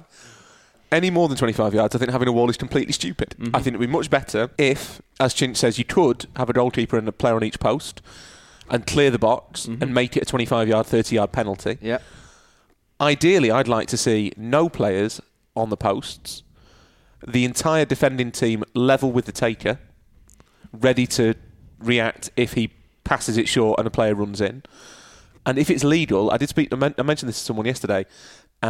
[0.91, 3.35] Any more than 25 yards, I think having a wall is completely stupid.
[3.39, 3.55] Mm-hmm.
[3.55, 6.53] I think it would be much better if, as Chint says, you could have a
[6.53, 8.01] goalkeeper and a player on each post
[8.69, 9.81] and clear the box mm-hmm.
[9.81, 11.77] and make it a 25 yard, 30 yard penalty.
[11.81, 11.99] Yeah.
[13.01, 15.19] Ideally, I'd like to see no players
[15.55, 16.43] on the posts,
[17.27, 19.79] the entire defending team level with the taker,
[20.71, 21.33] ready to
[21.79, 22.71] react if he
[23.03, 24.63] passes it short and a player runs in.
[25.45, 26.73] And if it's legal, I did speak.
[26.73, 28.05] I mentioned this to someone yesterday,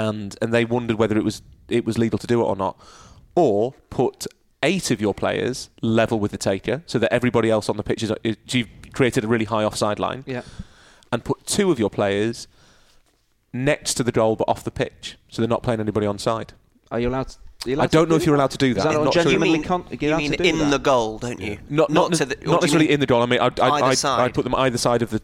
[0.03, 2.75] and and they wondered whether it was it was legal to do it or not.
[3.35, 4.25] Or put
[4.63, 8.01] eight of your players level with the taker, so that everybody else on the pitch
[8.03, 8.11] is.
[8.23, 10.41] is you've created a really high offside line Yeah.
[11.11, 12.47] and put two of your players
[13.51, 16.53] next to the goal but off the pitch, so they're not playing anybody on side.
[16.91, 17.27] Are you allowed?
[17.29, 18.83] To, you allowed I don't know do if you're allowed to do that.
[18.85, 19.23] that not sure.
[19.23, 20.71] You Genuinely mean, con- you're you mean in that?
[20.71, 21.57] the goal, don't you?
[21.69, 23.21] Not, not, to the, not do necessarily in the goal.
[23.21, 24.19] I mean, I'd, I'd, Either I'd, side.
[24.21, 25.21] I'd put them either side of the,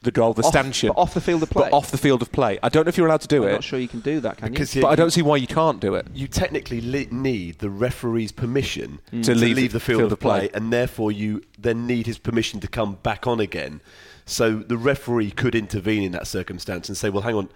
[0.00, 0.88] the, the goal, the Off- stanchion.
[0.94, 1.68] but off the field of play.
[1.70, 2.58] But off the field of play.
[2.62, 3.48] I don't know if you're allowed to do it.
[3.48, 4.80] I'm not sure you can do that, can Because you?
[4.80, 6.06] you- but I don't see why you can't do it.
[6.14, 10.12] you technically li- need the referee's permission To to, leave leave, the the field, field
[10.12, 10.38] of of play.
[10.48, 13.80] play, and therefore you then need his permission to come back on again.
[14.26, 17.48] So the referee could intervene in that circumstance and say, "Well, hang on."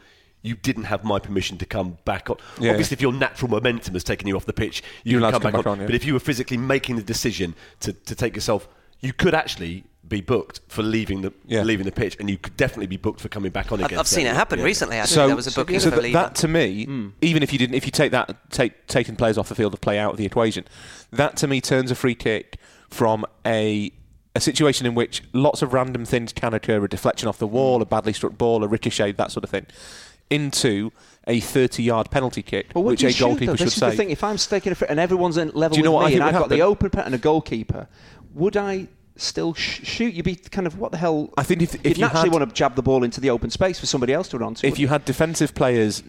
[0.44, 2.36] You didn't have my permission to come back on.
[2.58, 2.98] Yeah, Obviously, yeah.
[2.98, 5.44] if your natural momentum has taken you off the pitch, you You're can come to
[5.44, 5.72] come back, back on.
[5.74, 5.86] on, yeah.
[5.86, 8.66] But if you were physically making the decision to, to take yourself,
[8.98, 11.62] you could actually be booked for leaving the Yeah.
[11.62, 13.98] leaving the pitch, and you could definitely be booked for coming back on again.
[13.98, 14.64] I've seen it happen Yeah.
[14.64, 14.96] recently.
[14.96, 16.12] Actually, So, there was a booking so for that, leaving.
[16.14, 17.08] that to me, Hmm.
[17.22, 19.80] even if you didn't, if you take that, take taking players off the field of
[19.80, 20.64] play out of the equation,
[21.12, 22.56] that to me turns a free kick
[22.90, 23.92] from a
[24.34, 27.82] a situation in which lots of random things can occur, a deflection off the wall,
[27.82, 29.66] a badly struck ball, a ricochet, that sort of thing,
[30.30, 30.90] into
[31.26, 33.56] a 30-yard penalty kick, Well, which a shoot, goalkeeper though?
[33.56, 33.90] should is say.
[33.90, 34.10] the thing.
[34.10, 36.06] If I'm staking a free, and everyone's in level Do you know with what I
[36.06, 37.88] me, think and would I've got the open pet and a goalkeeper,
[38.34, 40.14] would I still sh- shoot?
[40.14, 41.30] You'd be kind of what the hell?
[41.36, 43.30] I think if- if you'd you naturally had- want to jab the ball into the
[43.30, 44.66] open space for somebody else to run to.
[44.66, 46.02] If you had defensive players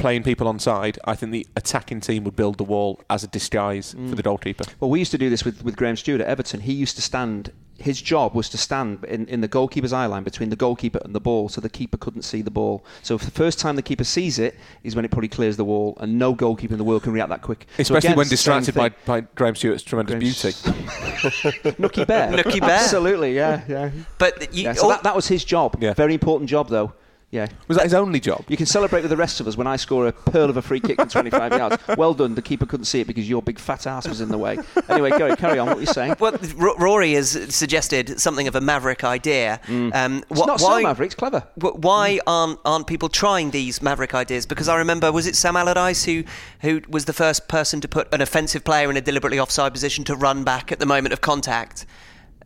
[0.00, 3.28] playing people on side, I think the attacking team would build the wall as a
[3.28, 4.10] disguise Mm.
[4.10, 4.64] for the goalkeeper.
[4.80, 6.60] Well, we used to do this with, with Graham Stuart at Everton.
[6.60, 10.22] He used to stand, his job was to stand in, in the goalkeeper's eye line
[10.22, 12.84] between the goalkeeper and the ball so the keeper couldn't see the ball.
[13.02, 15.64] So if the first time the keeper sees it is when it probably clears the
[15.64, 17.66] wall and no goalkeeper in the world can react that quick.
[17.76, 20.80] So Especially again, when it's the same distracted by, by Graham Stuart's tremendous Graham's- beauty.
[21.82, 22.32] Nookie Bear.
[22.32, 22.70] Nookie Bear.
[22.70, 23.90] Absolutely, yeah, yeah.
[24.18, 25.76] but you, yeah so all- that, that was his job.
[25.80, 25.94] Yeah.
[25.94, 26.92] Very important job, though.
[27.32, 27.46] Yeah.
[27.68, 28.44] Was that his only job?
[28.48, 30.62] You can celebrate with the rest of us when I score a pearl of a
[30.62, 31.76] free kick from 25 yards.
[31.96, 32.34] Well done.
[32.34, 34.58] The keeper couldn't see it because your big fat ass was in the way.
[34.88, 35.68] Anyway, Gary, carry on.
[35.68, 36.16] What were you saying?
[36.18, 39.60] Well, R- Rory has suggested something of a maverick idea.
[39.68, 40.22] Um, Mm.
[40.30, 41.06] It's not why, so maverick.
[41.06, 41.44] It's clever.
[41.54, 44.44] wh- Why aren't aren't people trying these maverick ideas?
[44.44, 46.24] Because I remember, was it Sam Allardyce who
[46.62, 50.02] who was the first person to put an offensive player in a deliberately offside position
[50.04, 51.86] to run back at the moment of contact?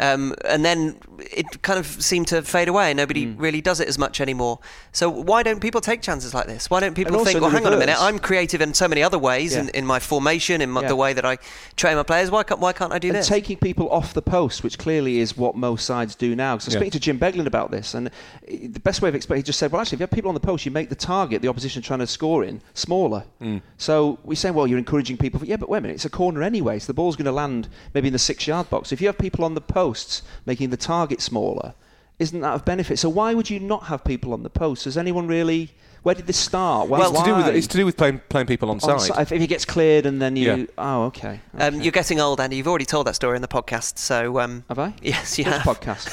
[0.01, 0.97] Um, and then
[1.31, 2.93] it kind of seemed to fade away.
[2.95, 3.35] Nobody Mm.
[3.39, 4.59] really does it as much anymore.
[4.93, 6.69] So why don't people take chances like this?
[6.69, 9.03] Why don't people And think, well, hang on a minute, I'm creative in so many
[9.05, 9.71] other ways in, Yeah.
[9.75, 10.89] in my formation, in my, Yeah.
[10.89, 11.39] the way that I
[11.77, 12.31] train my players.
[12.31, 13.29] Why can't why can't I do and this?
[13.29, 16.59] taking people off the post, which clearly is what most sides do now.
[16.59, 16.79] So Yeah.
[16.79, 18.11] speaking to Jim Beglin about this, and
[18.49, 20.29] the best way of explaining, it, he just said, well, actually, if you have people
[20.29, 23.25] on the post, you make the target the opposition trying to score in smaller.
[23.41, 23.63] Mm.
[23.79, 25.41] So we say, well, you're encouraging people.
[25.45, 27.69] Yeah, but wait a minute, it's a corner anyway, so the ball's going to land
[27.95, 28.91] maybe in the six-yard box.
[28.93, 31.75] If you have people on the posts making the target smaller,
[32.19, 32.99] isn't that of benefit?
[32.99, 34.85] So why would you not have people on the post?
[34.85, 35.71] Has anyone really?
[36.05, 36.89] Where did this start?
[36.91, 38.99] Why, Well, It's to do with it's to do with playing playing people on, On
[39.01, 39.23] side.
[39.23, 40.65] if if he gets cleared and then you, Yeah.
[40.77, 41.41] oh, okay.
[41.59, 42.57] Um, you're getting old, Andy.
[42.57, 43.99] You've already told that story in the podcast.
[43.99, 44.95] So um, have I?
[45.03, 45.63] yes, you Which have.
[45.73, 46.05] podcast?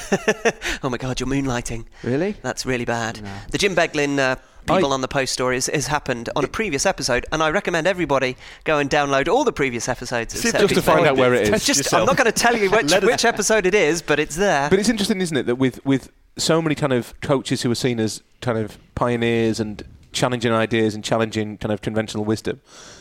[0.82, 1.84] oh my God, you're moonlighting.
[2.02, 2.32] Really?
[2.42, 3.22] That's really bad.
[3.22, 3.30] No.
[3.50, 6.48] The Jim Beglin uh, people I- on the post story has, has happened on a
[6.48, 10.40] previous episode, and I recommend everybody go and download all the previous episodes.
[10.40, 11.64] Just to find out where it is.
[11.64, 14.70] Just, I'm not going to tell you which, which episode it is, but it's there.
[14.70, 17.74] But it's interesting, isn't it, that with with so many kind of coaches who are
[17.74, 22.60] seen as kind of pioneers and challenging ideas and challenging kind of conventional wisdom,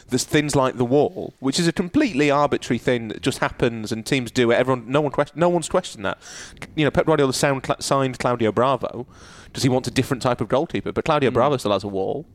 [0.09, 4.05] there's things like the wall, which is a completely arbitrary thing that just happens and
[4.05, 4.55] teams do it.
[4.55, 6.17] Everyone, no one, no one's questioned that.
[6.75, 9.07] You know, Pep Guardiola sound, signed Claudio Bravo.
[9.53, 10.91] Does he want a different type of goalkeeper?
[10.91, 11.33] But Claudio hmm.
[11.33, 12.25] Bravo still has a wall.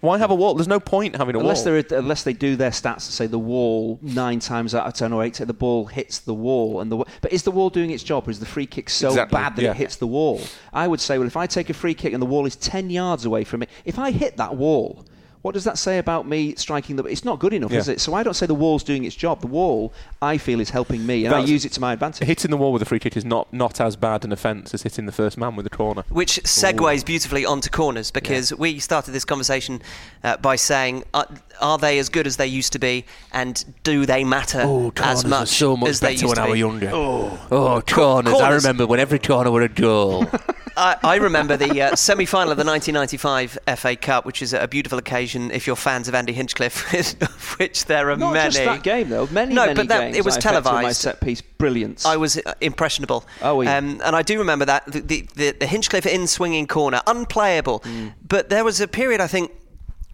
[0.00, 0.54] Why have a wall?
[0.54, 1.82] There's no point having a Unless, wall.
[1.98, 5.22] unless they do their stats to say the wall nine times out of ten or
[5.22, 8.26] eight, the ball hits the wall, and the but is the wall doing its job,
[8.26, 9.70] or is the free kick so Exactly, bad that yeah.
[9.72, 10.40] it hits the wall?
[10.72, 12.88] I would say, well, if I take a free kick and the wall is ten
[12.88, 15.04] yards away from it, if I hit that wall,
[15.42, 17.04] what does that say about me striking the?
[17.04, 17.78] It's not good enough, Yeah.
[17.78, 18.00] is it?
[18.00, 19.40] So I don't say the wall's doing its job.
[19.40, 22.26] The wall, I feel, is helping me, and I use it to my advantage.
[22.26, 24.82] Hitting the wall with a free kick is not, not as bad an offence as
[24.82, 26.04] hitting the first man with a corner.
[26.10, 29.80] Which segues beautifully onto corners because we started this conversation
[30.22, 31.26] uh, by saying, are,
[31.60, 34.60] are they as good as they used to be, and do they matter
[35.02, 36.58] as much as they used to I be?
[36.58, 36.90] younger.
[36.92, 38.34] Oh, corners.
[38.34, 40.26] I remember when every corner were a goal.
[40.76, 44.98] I, I remember the uh, semi-final of the 1995 FA Cup, which is a beautiful
[44.98, 46.90] occasion if you're fans of Andy Hinchcliffe,
[47.58, 48.50] which there are Not many.
[48.50, 49.26] just that game though.
[49.26, 52.06] Many, No, many but that- games it was I affected with My set piece brilliance.
[52.06, 53.24] I was uh, impressionable.
[53.42, 53.70] Oh, were you?
[53.70, 57.80] um, and I do remember that the, the, the, the Hinchcliffe in swinging corner, unplayable.
[57.80, 58.14] Mm.
[58.26, 59.50] But there was a period, I think,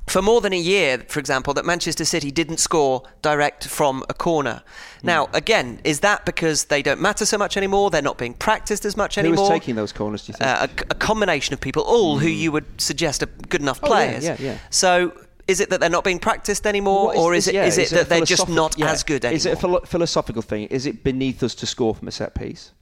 [0.06, 4.14] for more than a year, for example, that Manchester City didn't score direct from a
[4.14, 4.62] corner.
[5.00, 5.04] Mm.
[5.04, 7.90] Now, again, is that because they don't matter so much anymore?
[7.90, 9.50] They're not being practiced as much Who anymore.
[9.50, 10.24] was taking those corners?
[10.24, 10.48] Do you think?
[10.48, 14.24] uh, a, a combination of people, all who you would suggest are good enough players.
[14.24, 14.58] Oh, yeah, yeah, yeah.
[14.70, 15.12] So,
[15.48, 17.92] is it that they're not being practiced anymore, What or is, it yeah, is it
[17.92, 19.36] a that they're just not as good anymore?
[19.36, 20.66] Is it a philo- philosophical thing?
[20.68, 22.72] Is it beneath us to score from a set piece?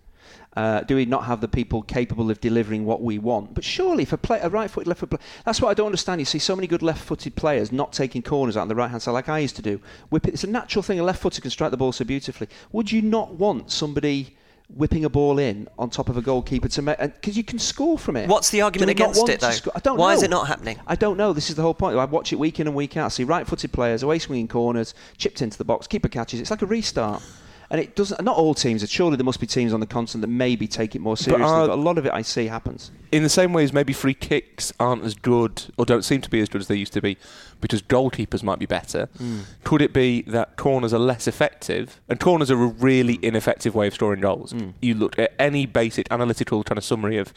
[0.57, 3.55] Uh, do we not have the people capable of delivering what we want?
[3.55, 6.21] But surely, a, play, a right-footed, left-footed player, that's what I don't understand.
[6.21, 9.13] You see so many good left-footed players not taking corners out on the right-hand side,
[9.13, 9.81] like I used to do.
[10.11, 10.35] Whip it.
[10.35, 11.01] It's a natural thing.
[11.01, 12.49] A left-footer can strike the ball so beautifully.
[12.73, 14.37] Would you not want somebody?
[14.75, 17.99] Whipping a ball in on top of a goalkeeper to make because you can score
[17.99, 18.31] from it.
[18.31, 19.51] What's the argument against it, though?
[19.75, 20.17] I don't Why know.
[20.17, 20.81] is it not happening?
[20.87, 21.35] I don't know.
[21.35, 21.99] This is the whole point.
[21.99, 23.05] I watch it week in and week out.
[23.05, 26.41] I see right-footed players away swinging corners, chipped into the box, keeper catches.
[26.41, 27.23] It's like a restart.
[27.71, 28.23] And it doesn't.
[28.23, 28.89] Not all teams.
[28.91, 31.45] Surely there must be teams on the continent that maybe take it more seriously.
[31.45, 32.91] are- But, a lot of it I see happens.
[33.11, 36.31] in the same way as maybe free kicks aren't as good or don't seem to
[36.31, 37.17] be as good as they used to be
[37.61, 39.41] because goalkeepers might be better, hmm.
[39.63, 42.01] could it be that corners are less effective?
[42.09, 43.25] And corners are a really hmm.
[43.25, 44.53] ineffective way of scoring goals.
[44.53, 44.71] Hmm.
[44.83, 47.33] You look at any basic analytical kind of summary of,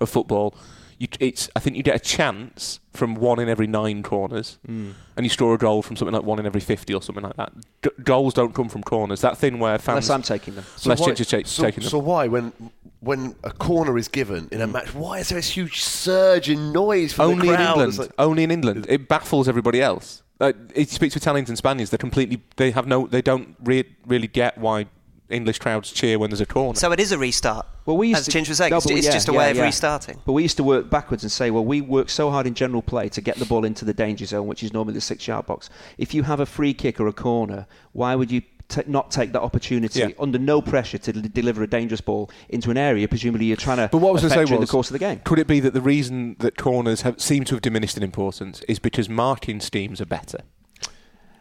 [0.00, 0.54] of football.
[0.98, 4.94] You, it's, I think you get a chance from one in every nine corners, and
[5.18, 7.52] you score a goal from something like one in every 50 or something like that.
[7.82, 9.20] G- goals don't come from corners.
[9.20, 10.08] That thing where fans.
[10.08, 10.64] Unless I'm taking them.
[10.84, 11.90] Unless why, Ginger's ta- so, taking them.
[11.90, 12.52] so why, when
[13.00, 16.72] when a corner is given in a match, why is there this huge surge in
[16.72, 17.60] noise from only the in?
[17.60, 17.98] England.
[17.98, 18.86] Like- only in England.
[18.88, 20.22] It baffles everybody else.
[20.40, 21.90] Uh, it speaks to Italians and Spaniards.
[21.90, 22.42] They're completely.
[22.56, 23.06] They have no.
[23.06, 24.86] They don't re- really get why
[25.28, 26.78] English crowds cheer when there's a corner.
[26.78, 27.66] So it is a restart.
[27.84, 29.38] Well, we used as to, Ginge was saying, No, it's, it's yeah, just a yeah,
[29.38, 29.64] way of yeah.
[29.64, 30.18] restarting.
[30.24, 32.82] But we used to work backwards and say, well, we work so hard in general
[32.82, 35.68] play to get the ball into the danger zone, which is normally the six-yard box.
[35.98, 39.32] If you have a free kick or a corner, why would you t- not take
[39.32, 40.08] that opportunity Yeah.
[40.18, 43.06] under no pressure to d- deliver a dangerous ball into an area?
[43.08, 43.88] Presumably, you're trying to.
[43.90, 45.20] But what was going affect to say during was, the course of the game.
[45.24, 48.62] could it be that the reason that corners have seem to have diminished in importance
[48.68, 50.38] is because marking schemes are better?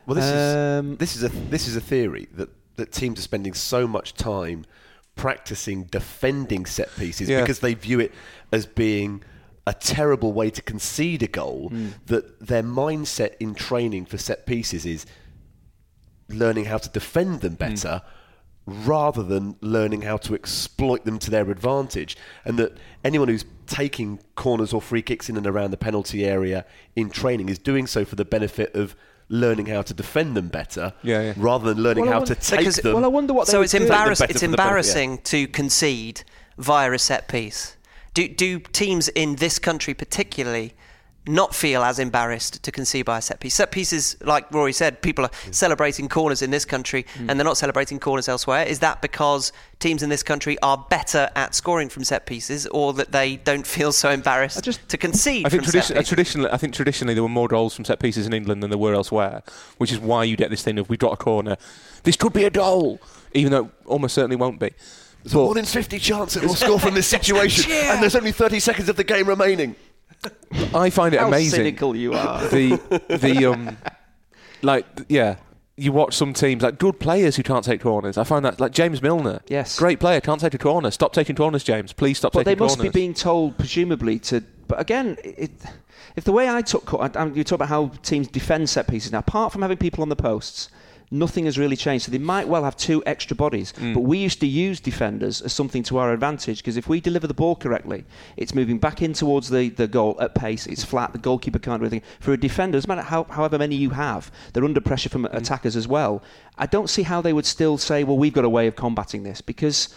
[0.05, 3.23] Well, this Um, is this is a this is a theory that that teams are
[3.23, 4.65] spending so much time
[5.15, 7.41] practicing defending set pieces Yeah.
[7.41, 8.13] because they view it
[8.51, 9.23] as being
[9.67, 11.87] a terrible way to concede a goal Hmm.
[12.07, 15.05] that their mindset in training for set pieces is
[16.29, 18.01] learning how to defend them better
[18.65, 22.17] rather than learning how to exploit them to their advantage.
[22.43, 26.65] And that anyone who's taking corners or free kicks in and around the penalty area
[26.95, 28.95] in training is doing so for the benefit of
[29.29, 31.33] learning how to defend them better Yeah, yeah.
[31.37, 32.93] rather than learning Well, how wonder- to take Because- them.
[32.93, 33.79] Well, I wonder what so it's do.
[33.79, 36.21] embarrass- it's for the benefit, embarrassing to concede
[36.57, 37.75] via a set piece.
[38.13, 40.73] Do do teams in this country particularly
[41.27, 43.55] not feel as embarrassed to concede by a set piece?
[43.55, 47.29] Set pieces, like Rory said, people are celebrating corners in this country Hmm.
[47.29, 48.63] and they're not celebrating corners elsewhere.
[48.65, 52.93] Is that because teams in this country are better at scoring from set pieces, or
[52.93, 55.97] that they don't feel so embarrassed I just- to concede I think from tradi- set
[55.97, 58.69] uh, traditionally, I think traditionally there were more goals from set pieces in England than
[58.69, 59.43] there were elsewhere,
[59.77, 61.57] which is why you get this thing of we've got a corner,
[62.03, 62.99] this could be a goal,
[63.33, 64.71] even though it almost certainly won't be.
[65.23, 68.31] There's a 1 in 50 chance it will score from this situation, and there's only
[68.31, 69.75] 30 seconds of the game remaining.
[70.73, 71.57] I find it How amazing.
[71.57, 72.47] cynical you are.
[72.47, 72.77] the
[73.09, 73.77] the um
[74.61, 75.35] like yeah
[75.77, 78.17] you watch some teams like good players who can't take corners.
[78.17, 79.77] I find that like James Milner, Yes.
[79.77, 80.89] great player, can't take a corner.
[80.89, 81.91] Stop taking corners, James.
[81.91, 84.41] Please stop But they taking must be being told, presumably, to.
[84.69, 85.51] But again, it,
[86.15, 88.87] if the way I took, co- I- I- you talk about how teams defend set
[88.87, 89.19] pieces now.
[89.19, 90.69] Apart from having people on the posts,
[91.11, 92.05] nothing has really changed.
[92.05, 93.73] So they might well have two extra bodies.
[93.73, 93.93] Mm.
[93.93, 97.27] But we used to use defenders as something to our advantage because if we deliver
[97.27, 98.05] the ball correctly,
[98.37, 100.65] it's moving back in towards the, the goal at pace.
[100.65, 101.11] It's flat.
[101.13, 102.03] The goalkeeper can't do anything.
[102.19, 105.33] For a defender, doesn't matter how, however many you have, they're under pressure from Mm.
[105.33, 106.21] attackers as well.
[106.57, 109.23] I don't see how they would still say, well, we've got a way of combating
[109.23, 109.89] this because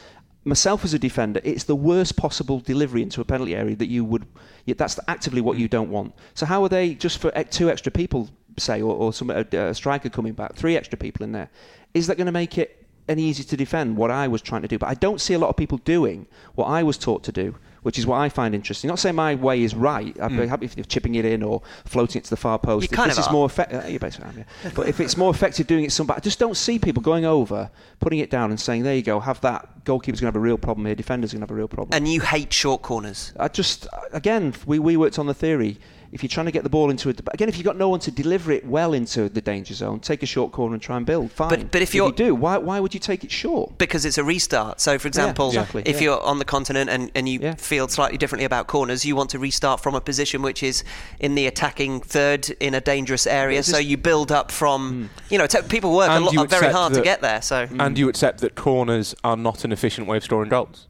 [0.45, 4.05] myself as a defender, it's the worst possible delivery into a penalty area that you
[4.05, 4.27] would.
[4.67, 6.15] That's actively what you don't want.
[6.35, 9.75] So how are they just for two extra people, say, or, or some a, a
[9.75, 11.51] striker coming back, three extra people in there?
[11.95, 14.69] Is that going to make it any easier to defend what I was trying to
[14.69, 14.79] do?
[14.79, 17.57] But I don't see a lot of people doing what I was taught to do.
[17.83, 18.89] Which is what I find interesting.
[18.89, 20.15] Not saying my way is right.
[20.21, 20.49] I'd be hmm.
[20.49, 22.83] happy if you're chipping it in or floating it to the far post.
[22.83, 23.33] You if kind this of is are.
[23.33, 24.71] more effective, uh, you basically am, yeah.
[24.75, 27.25] But if it's more effective doing it some, but I just don't see people going
[27.25, 30.37] over, putting it down, and saying, "There you go, have that." Goalkeeper's going to have
[30.37, 30.97] a real problem here.
[30.97, 31.97] Defender's going to have a real problem.
[31.97, 33.33] and you hate short corners.
[33.39, 35.79] I just again we, we worked on the theory.
[36.11, 38.01] If you're trying to get the ball into it, again, if you've got no one
[38.01, 41.05] to deliver it well into the danger zone, take a short corner and try and
[41.05, 41.31] build.
[41.33, 41.51] Fine.
[41.51, 43.77] But- but if you you're- do, why why would you take it short?
[43.79, 44.81] because it's a restart.
[44.81, 46.03] So, for example, exactly, if yeah.
[46.05, 47.55] you're on the continent and, and you Yeah.
[47.57, 50.83] feel slightly differently about corners, you want to restart from a position which is
[51.21, 53.59] in the attacking third in a dangerous area.
[53.61, 55.33] It's So you build up from, hmm.
[55.33, 57.43] you know, t- people work a lot, you very accept hard to get there.
[57.43, 60.88] So and you accept that corners are not an efficient way of scoring goals.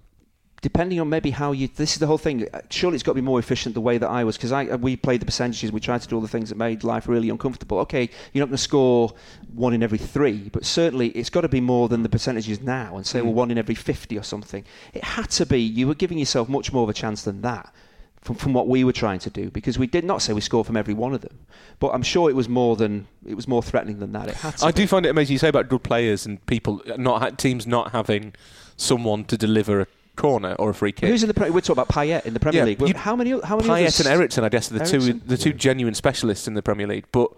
[0.61, 2.49] Depending on maybe how you this is the whole thing.
[2.71, 4.97] Surely it's got to be more efficient the way that I was because I we
[4.97, 7.79] played the percentages we tried to do all the things that made life really uncomfortable.
[7.81, 9.12] Okay you're not going to score
[9.55, 12.97] one in every three but certainly it's got to be more than the percentages now
[12.97, 13.37] and say well mm.
[13.37, 14.64] one in every 50 or something.
[14.94, 17.73] It had to be you were giving yourself much more of a chance than that
[18.21, 20.66] from, from what we were trying to do because we did not say we scored
[20.66, 21.38] from every one of them.
[21.79, 24.29] But I'm sure it was more than it was more threatening than that.
[24.29, 24.83] It had to I be.
[24.83, 28.35] do find it amazing you say about good players and people not teams not having
[28.77, 29.87] someone to deliver a
[30.18, 31.09] corner or a free kick.
[31.09, 33.16] who's in the Pre- we're talking about Payet in the Premier Yeah, League you- how
[33.16, 35.94] many how many Payet others- and Eriksen, I guess, are the two the two genuine
[35.94, 37.07] specialists in the Premier League.
[37.12, 37.31] But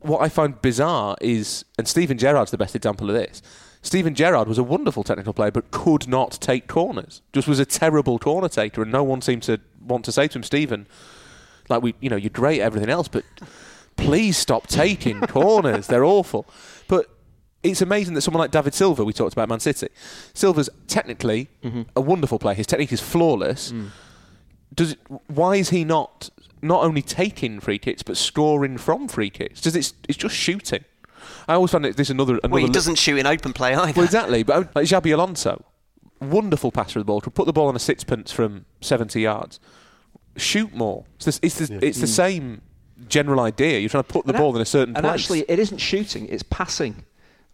[0.00, 3.42] what I find bizarre is, and Steven Gerrard's the best example of this.
[3.84, 7.20] Steven Gerrard was a wonderful technical player, but could not take corners.
[7.32, 10.38] Just was a terrible corner taker, and no one seemed to want to say to
[10.38, 10.86] him, Steven,
[11.68, 13.24] like we, you know, you're great at everything else, but
[13.96, 15.88] please stop taking corners.
[15.88, 16.46] They're awful.
[16.86, 17.06] But
[17.62, 19.88] it's amazing that someone like David Silva, we talked about Man City,
[20.34, 21.82] Silva's technically mm-hmm.
[21.94, 22.54] a wonderful player.
[22.54, 23.72] His technique is flawless.
[23.72, 23.90] Mm.
[24.74, 24.98] Does it,
[25.28, 29.60] why is he not not only taking free kicks but scoring from free kicks?
[29.60, 30.84] Does it's it's just shooting?
[31.46, 33.92] I always find that this another another well, he doesn't shoot in open play either.
[33.96, 34.42] well, exactly.
[34.42, 35.64] But uh, like Xabi Alonso,
[36.20, 37.20] wonderful passer of the ball.
[37.20, 39.60] Could put the ball on a sixpence from 70 yards.
[40.36, 41.04] Shoot more.
[41.16, 42.10] It's the, it's the, it's the mm.
[42.10, 42.62] same
[43.08, 43.78] general idea.
[43.78, 45.20] You're trying to put the And ball a- in a certain and place.
[45.20, 47.04] actually, it isn't shooting; it's passing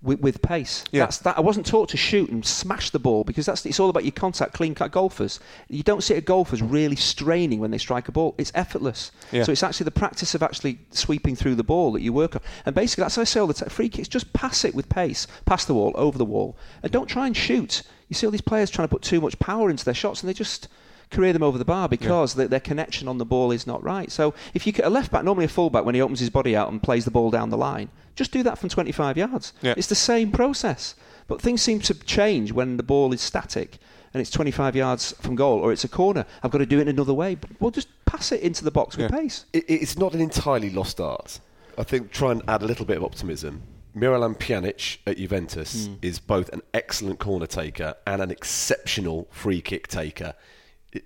[0.01, 0.85] with, with pace.
[0.93, 1.05] Yeah.
[1.05, 1.37] That's that.
[1.37, 4.13] I wasn't taught to shoot and smash the ball because that's it's all about your
[4.13, 5.41] contact, clean cut golfers.
[5.69, 8.35] You don't see a golfers really straining when they strike a ball.
[8.39, 9.11] It's effortless.
[9.33, 9.43] Yeah.
[9.43, 12.43] So it's actually the practice of actually sweeping through the ball that you work on.
[12.65, 13.69] And basically, that's what I say all the time.
[13.71, 17.09] Free kicks, just pass it with pace, pass the wall, over the wall, and don't
[17.09, 17.83] try and shoot.
[18.09, 20.29] You see all these players trying to put too much power into their shots, and
[20.29, 20.69] they just
[21.11, 24.11] career them over the bar because their, their connection on the ball is not right.
[24.11, 26.31] So if you get a left back, normally a full back, when he opens his
[26.31, 29.53] body out and plays the ball down the line, just do that from 25 yards.
[29.63, 29.75] Yeah.
[29.77, 30.95] It's the same process.
[31.27, 33.79] But things seem to change when the ball is static
[34.15, 36.25] and it's 25 yards from goal or it's a corner.
[36.43, 37.37] I've got to do it another way.
[37.61, 39.19] Well, just pass it into the box with Yeah.
[39.19, 39.45] pace.
[39.53, 41.41] it, it's not an entirely lost art.
[41.77, 43.63] I think try and add a little bit of optimism.
[43.97, 45.95] Miralem Pjanic at Juventus hmm.
[46.03, 50.35] is both an excellent corner taker and an exceptional free kick taker.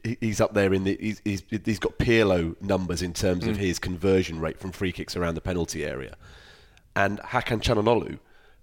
[0.02, 3.56] He- he's up there in the he's, he's, he's got Pirlo numbers in terms of
[3.56, 3.62] hmm.
[3.62, 6.16] his conversion rate from free kicks around the penalty area,
[6.94, 8.18] and Hakan Çalhanoğlu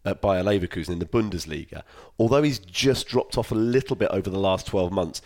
[0.05, 1.83] at Bayer Leverkusen in the Bundesliga,
[2.17, 5.21] although he's just dropped off a little bit over the last twelve months,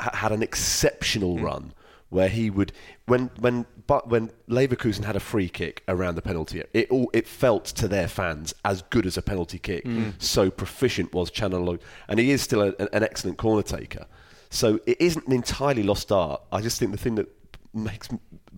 [0.00, 1.44] ha- had an exceptional hmm.
[1.44, 1.74] run
[2.10, 2.72] where he would
[3.06, 7.10] when when but when Leverkusen had a free kick around the penalty area, it all
[7.12, 9.84] it felt to their fans as good as a penalty kick.
[9.84, 10.10] Hmm.
[10.18, 14.06] So proficient was Çalhanoğlu, and he is still a, an excellent corner taker.
[14.50, 16.40] So it isn't an entirely lost art.
[16.50, 17.28] I just think the thing that
[17.74, 18.08] makes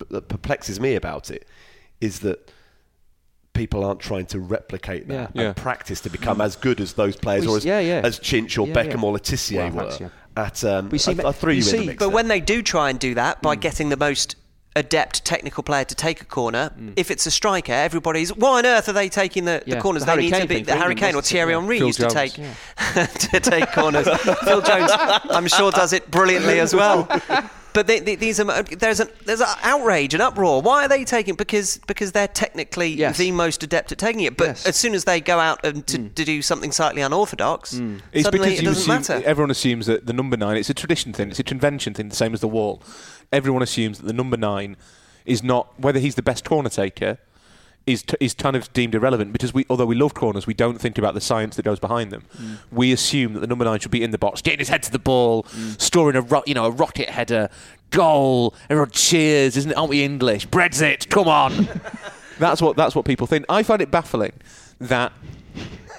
[0.09, 1.45] that perplexes me about it
[1.99, 2.51] is that
[3.53, 5.25] people aren't trying to replicate that Yeah.
[5.25, 5.53] and Yeah.
[5.53, 8.01] practice to become as good as those players We or as, yeah, yeah.
[8.03, 9.01] as Chinch or Yeah, Beckham yeah.
[9.07, 10.43] or Le Tissier Well, were thanks, yeah.
[10.43, 12.15] at um, We see I, I threw you you, in see- the mix But there.
[12.15, 14.37] when they do try and do that by getting the most
[14.75, 16.89] adept technical player to take a corner, Hmm.
[16.95, 20.03] if it's a striker, everybody's why on earth are they taking the, Yeah, the corners?
[20.03, 21.21] the they Harry need Kane to be the Kane or?
[21.21, 22.13] Thierry Henry Phil used Jones.
[22.13, 22.19] to
[22.93, 24.07] take to take corners.
[24.45, 27.07] Phil Jones, I'm sure, does it brilliantly as well.
[27.73, 30.61] But they, they, these are there's an there's an outrage, an uproar.
[30.61, 31.35] Why are they taking?
[31.35, 33.17] Because because they're technically Yes.
[33.17, 34.37] the most adept at taking it.
[34.37, 34.65] But Yes.
[34.65, 36.07] as soon as they go out and to, hmm.
[36.09, 37.97] to do something slightly unorthodox, hmm.
[38.11, 39.27] It's suddenly because it doesn't assume, matter.
[39.27, 42.15] everyone assumes that the number nine, it's a tradition thing, it's a convention thing, the
[42.15, 42.81] same as the wall.
[43.31, 44.75] Everyone assumes that the number nine
[45.25, 47.17] is not, whether he's the best corner taker,
[47.87, 50.79] is, t- is kind of deemed irrelevant because we, although we love corners, we don't
[50.79, 52.23] think about the science that goes behind them.
[52.37, 52.57] Mm.
[52.71, 54.91] We assume that the number nine should be in the box, getting his head to
[54.91, 55.81] the ball, mm.
[55.81, 57.49] scoring a ro- you know a rocket header,
[57.89, 58.53] goal.
[58.69, 59.77] Everyone cheers, isn't it?
[59.77, 60.47] Aren't we English?
[60.47, 61.67] Brexit, come on.
[62.39, 63.45] that's what that's what people think.
[63.49, 64.33] I find it baffling
[64.79, 65.13] that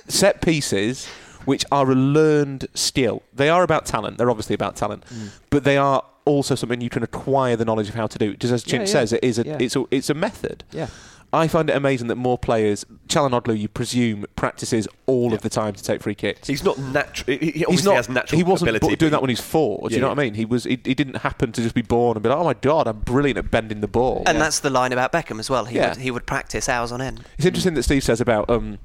[0.09, 1.09] set pieces
[1.45, 3.22] which are a learned skill.
[3.35, 4.18] They are about talent.
[4.18, 5.30] They're obviously about talent, mm.
[5.51, 8.37] but they are also something you can acquire the knowledge of how to do.
[8.37, 8.85] Just as Yeah, yeah.
[8.85, 9.57] says, it is a Yeah.
[9.61, 10.64] it's a it's a method.
[10.72, 10.87] Yeah.
[11.35, 15.72] I find it amazing that more players, Çalhanoğlu, you presume, practices all of the time
[15.72, 16.47] to take free kicks.
[16.47, 17.39] He's not natural.
[17.39, 17.97] He, he He's obviously not.
[17.97, 18.89] has natural he wasn't ability.
[18.89, 19.78] bu- doing that when he's four.
[19.89, 20.14] Do Yeah, you know yeah.
[20.14, 20.35] what I mean?
[20.35, 20.64] He was.
[20.64, 23.01] He, he didn't happen to just be born and be like, "Oh my god, I'm
[23.01, 25.64] brilliant at bending the ball." And that's the line about Beckham as well.
[25.64, 25.91] He, Yeah.
[25.91, 27.24] would, he would practice hours on end.
[27.39, 28.78] It's interesting that Steve says about um,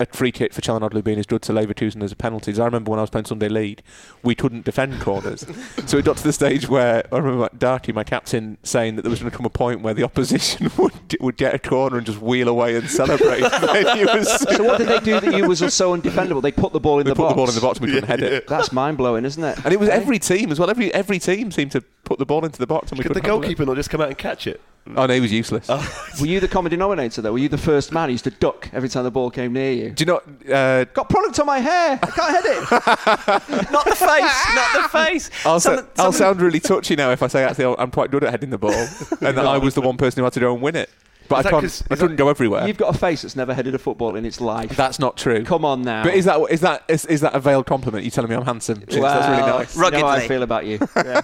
[0.00, 2.52] a free kick for Çalhanoğlu being as good to Leverkusen as a penalty.
[2.60, 3.82] I remember when I was playing Sunday League,
[4.22, 5.46] we couldn't defend corners.
[5.86, 9.10] so it got to the stage where I remember Darty, my captain, saying that there
[9.10, 12.06] was going to come a point where the opposition would would get a corner and
[12.06, 13.42] just wheel away and celebrate.
[13.52, 16.42] And was- So what did they do that you was so undefendable?
[16.42, 17.32] They put the ball in they the put box.
[17.32, 18.46] the ball in the box and we couldn't head it.
[18.48, 19.64] That's mind blowing, isn't it?
[19.64, 20.70] And it was every team as well.
[20.70, 23.20] Every every team seemed to put the ball into the box and we Could the
[23.20, 24.60] couldn't handle goalkeeper not just come out and catch it?
[24.96, 25.68] Oh no, he was useless.
[26.20, 27.32] Were you the common denominator though?
[27.32, 29.72] Were you the first man who used to duck every time the ball came near
[29.72, 29.90] you?
[29.90, 30.24] Do you not?
[30.50, 31.98] Uh, Got product on my hair.
[32.02, 33.70] I can't head it.
[33.72, 35.30] Not the face, not the face.
[35.44, 38.24] I'll, Some- sa- I'll sound really touchy now if I say actually I'm quite good
[38.24, 38.72] at heading the ball,
[39.20, 40.90] and that I was the one person who had to go and win it.
[41.30, 41.62] But Is I can't.
[41.62, 42.66] 'cause- I couldn't go everywhere.
[42.66, 44.76] You've got a face that's never headed a football in its life.
[44.76, 45.44] That's not true.
[45.44, 46.02] Come on now.
[46.02, 48.04] But is that is that is, is that a veiled compliment?
[48.04, 48.80] You telling me I'm handsome?
[48.80, 48.96] Chicks?
[48.96, 49.74] That's really Well, nice.
[49.76, 50.78] You know how I feel about you.
[50.96, 51.22] Yeah.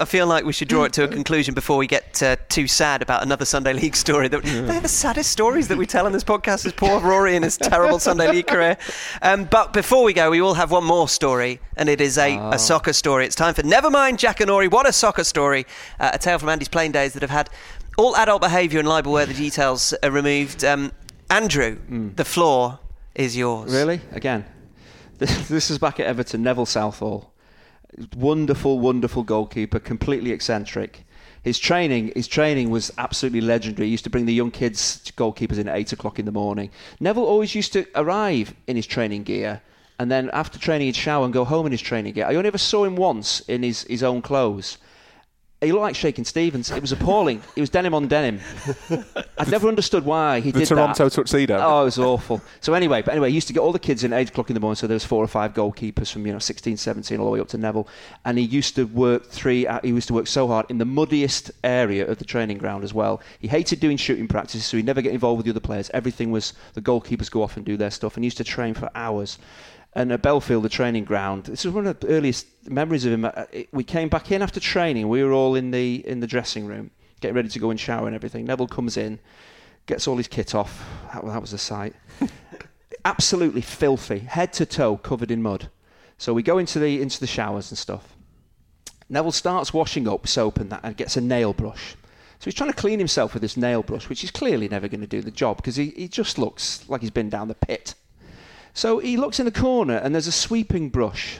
[0.00, 2.66] I feel like we should draw it to a conclusion before we get uh, too
[2.66, 4.26] sad about another Sunday League story.
[4.26, 7.44] That They're the saddest stories that we tell on this podcast is poor Rory and
[7.44, 8.76] his terrible Sunday League career.
[9.20, 12.36] Um, but before we go, we all have one more story, and it is a,
[12.52, 13.26] a soccer story.
[13.26, 14.68] It's time for never mind Jackanory.
[14.68, 15.66] What a soccer story!
[16.00, 17.48] Uh, a tale from Andy's playing days that have had
[17.96, 20.64] all adult behaviour and libel where the details are removed.
[20.64, 20.92] Um,
[21.30, 21.78] Andrew,
[22.16, 22.78] the floor
[23.14, 23.72] is yours.
[23.72, 24.00] Really?
[24.12, 24.44] Again?
[25.18, 27.32] This, this is back at Everton, Neville Southall.
[28.16, 31.04] Wonderful, wonderful goalkeeper, completely eccentric.
[31.44, 33.86] His training, his training was absolutely legendary.
[33.86, 36.70] He used to bring the young kids goalkeepers in at eight o'clock in the morning.
[36.98, 39.60] Neville always used to arrive in his training gear,
[39.98, 42.26] and then after training, he'd shower and go home in his training gear.
[42.26, 44.78] I only ever saw him once in his, his own clothes.
[45.62, 46.70] He looked like Shakin' Stevens.
[46.72, 47.40] It was appalling.
[47.54, 48.40] It was denim on denim.
[49.38, 51.10] I've never understood why he The did Toronto that.
[51.12, 51.56] tuxedo.
[51.62, 52.40] Oh, it was awful.
[52.60, 54.50] So anyway, but anyway, he used to get all the kids in at 8 o'clock
[54.50, 57.18] in the morning, so there was four or five goalkeepers from, you know, 16, 17,
[57.20, 57.86] all the way up to Neville.
[58.24, 60.84] And he used to work three, uh, he used to work so hard in the
[60.84, 63.22] muddiest area of the training ground as well.
[63.38, 65.90] He hated doing shooting practices, so he'd never get involved with the other players.
[65.94, 68.74] Everything was, the goalkeepers go off and do their stuff, and he used to train
[68.74, 69.38] for hours.
[69.94, 73.24] And at Bellefield, the training ground, this is one of the earliest memories of him.
[73.26, 75.08] Uh, We came back in after training.
[75.08, 76.90] We were all in the in the dressing room,
[77.20, 78.46] getting ready to go and shower and everything.
[78.46, 79.18] Neville comes in,
[79.86, 80.82] gets all his kit off.
[81.12, 81.94] That, that was a sight.
[83.04, 85.68] Absolutely filthy, head to toe, covered in mud.
[86.16, 88.16] So we go into the into the showers and stuff.
[89.10, 91.96] Neville starts washing up soap and that, and gets a nail brush.
[92.38, 95.02] So he's trying to clean himself with this nail brush, which is clearly never going
[95.02, 97.94] to do the job because he, he just looks like he's been down the pit.
[98.74, 101.38] So he looks in the corner and there's a sweeping brush,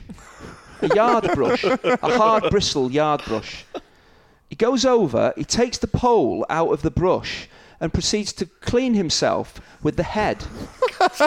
[0.80, 3.64] a yard brush, a hard bristle yard brush.
[4.50, 7.48] He goes over, he takes the pole out of the brush
[7.80, 10.44] and proceeds to clean himself with the head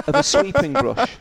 [0.08, 1.18] of a sweeping brush.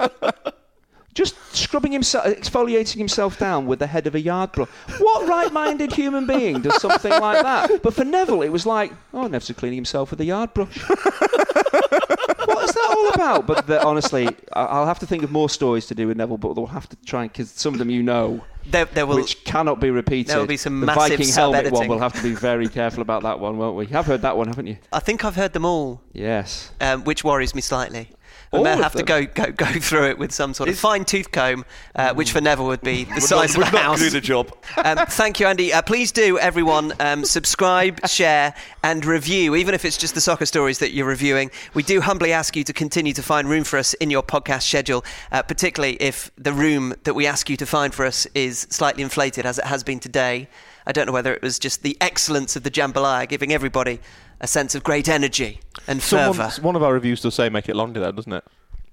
[1.14, 4.68] Just scrubbing himself, exfoliating himself down with the head of a yard brush.
[4.98, 7.82] What right-minded human being does something like that?
[7.82, 10.76] But for Neville, it was like, oh, Neville's cleaning himself with a yard brush.
[10.88, 13.46] what is that all about?
[13.46, 16.56] But the, honestly, I'll have to think of more stories to do with Neville, but
[16.56, 19.16] we'll have to try and because some of them you know, There, there will.
[19.16, 20.28] which cannot be repeated.
[20.32, 21.88] there will be some the massive Viking helmet one.
[21.88, 23.86] We'll have to be very careful about that one, won't we?
[23.86, 24.78] You've heard that one, haven't you?
[24.92, 26.70] I think I've heard them all, Yes.
[26.80, 28.10] um, which worries me slightly.
[28.58, 31.30] All may have to go, go go through it with some sort of fine tooth
[31.30, 33.98] comb, uh, which for Neville would be the size would of a not house.
[33.98, 34.54] do the job.
[34.76, 35.72] um, thank you, Andy.
[35.72, 40.46] Uh, please do, everyone, um, subscribe, share, and review, even if it's just the soccer
[40.46, 41.50] stories that you're reviewing.
[41.74, 44.62] We do humbly ask you to continue to find room for us in your podcast
[44.62, 48.66] schedule, uh, particularly if the room that we ask you to find for us is
[48.70, 50.48] slightly inflated, as it has been today.
[50.86, 54.00] I don't know whether it was just the excellence of the jambalaya giving everybody
[54.44, 56.62] a sense of great energy and Someone, fervour.
[56.62, 58.44] one of our reviews does say make it longer, though, doesn't it?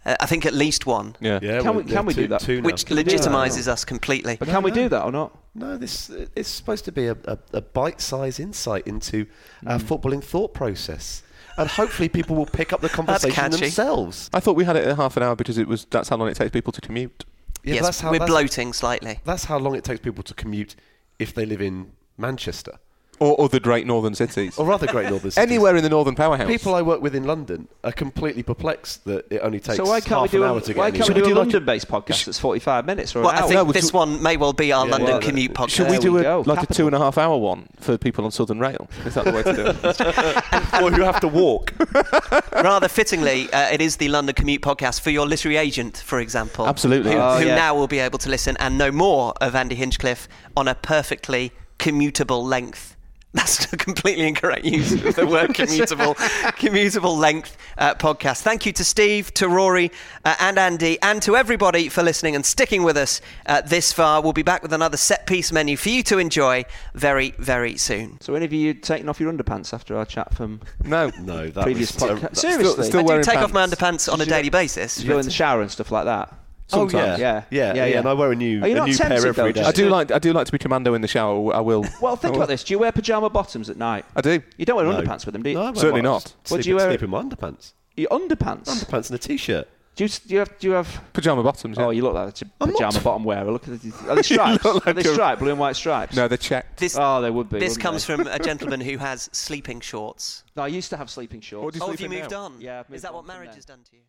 [0.04, 1.38] Uh, I think at least one, Yeah.
[1.41, 2.41] Yeah, Can we- can we two- do that?
[2.41, 2.66] two now.
[2.66, 3.18] which Can we do that?
[3.18, 4.38] legitimises us completely.
[4.39, 5.38] But can we do that or not?
[5.54, 9.28] No, this it's supposed to be a, a, a bite-sized insight into
[9.68, 9.84] our Mm.
[9.84, 11.22] footballing thought process,
[11.58, 13.58] and hopefully people will pick up the conversation catchy.
[13.60, 14.30] themselves.
[14.34, 16.30] I thought we had it at half an hour because it was that's how long
[16.30, 17.26] it takes people to commute.
[17.64, 19.20] Yeah, yes, that's how we're that's, bloating slightly.
[19.26, 20.76] that's how long it takes people to commute
[21.20, 22.80] if they live in Manchester
[23.22, 24.58] Or other great northern cities.
[24.58, 25.38] or other great northern cities.
[25.52, 26.48] Anywhere in the northern powerhouse.
[26.48, 30.02] People I work with in London are completely perplexed that it only takes So why
[30.02, 31.30] can't we half do an a, hour to get why can't we do a do
[31.30, 33.48] like a- London-based podcast that's 45 minutes or Well, an I hour?
[33.48, 35.70] think No, this one may well be our Yeah, London well, commute podcast.
[35.70, 36.44] Should we do we a, go.
[36.48, 38.90] like a two and a half hour one for people on Southern Rail?
[39.06, 40.82] Is that the way to do it?
[40.82, 41.74] or who have to walk.
[42.54, 46.68] Rather fittingly, uh, it is the London Commute podcast for your literary agent, for example.
[46.68, 47.12] Absolutely.
[47.12, 47.56] Who, Oh, who yeah.
[47.56, 51.52] now will be able to listen and know more of Andy Hinchcliffe on a perfectly
[51.78, 52.91] commutable length.
[53.34, 56.16] That's a completely incorrect use of the word commutable,
[56.60, 58.42] commutable length uh, podcast.
[58.42, 59.90] Thank you to Steve, to Rory,
[60.26, 64.22] uh, and Andy, and to everybody for listening and sticking with us uh, this far.
[64.22, 68.20] We'll be back with another set piece menu for you to enjoy very, very soon.
[68.20, 71.10] So any of you taking off your underpants after our chat from No.
[71.22, 72.20] No, that previous podcast?
[72.22, 72.84] ter- Seriously?
[72.84, 75.00] still I do wearing take off my underpants on a Did you- daily basis.
[75.02, 76.34] you go in the shower and stuff like that?
[76.74, 77.06] Oh yeah.
[77.06, 77.18] Yeah.
[77.18, 78.00] yeah, Yeah, yeah, yeah.
[78.00, 79.68] And I wear a new, Are you a not new pair tempted, every though, day.
[79.68, 81.54] I do like I do like to be commando in the shower.
[81.54, 81.86] I will.
[82.02, 82.64] Well, think about this.
[82.64, 84.06] Do you wear pajama bottoms at night?
[84.16, 84.42] I do.
[84.58, 84.94] You don't wear No.
[85.02, 85.56] underpants with them, do you?
[85.56, 86.22] No, I wear Certainly my- not.
[86.44, 87.74] Sleep, What do you wear- sleep in my underpants.
[87.98, 88.66] Your underpants?
[88.70, 89.68] Underpants and a t-shirt.
[89.96, 90.58] do, you, do you have?
[90.60, 91.02] Do you have?
[91.14, 91.78] Pajama bottoms.
[91.78, 91.86] Yeah.
[91.86, 92.78] Oh, you look like a I'm not.
[92.78, 93.52] pajama bottom wearer.
[93.52, 93.94] Look at the.
[94.10, 94.64] Are they stripes?
[94.64, 95.40] look are they a- striped?
[95.42, 96.16] Blue and white stripes?
[96.16, 96.78] no, they're checked.
[96.80, 97.60] This, Oh, they would be.
[97.60, 98.16] this comes they?
[98.16, 100.44] from a gentleman who has sleeping shorts.
[100.56, 101.74] No, I used to have sleeping What shorts.
[101.78, 102.44] do you Oh, have you in moved now?
[102.44, 102.62] on?
[102.62, 104.02] Yeah, I've moved Is that on what marriage has done to you?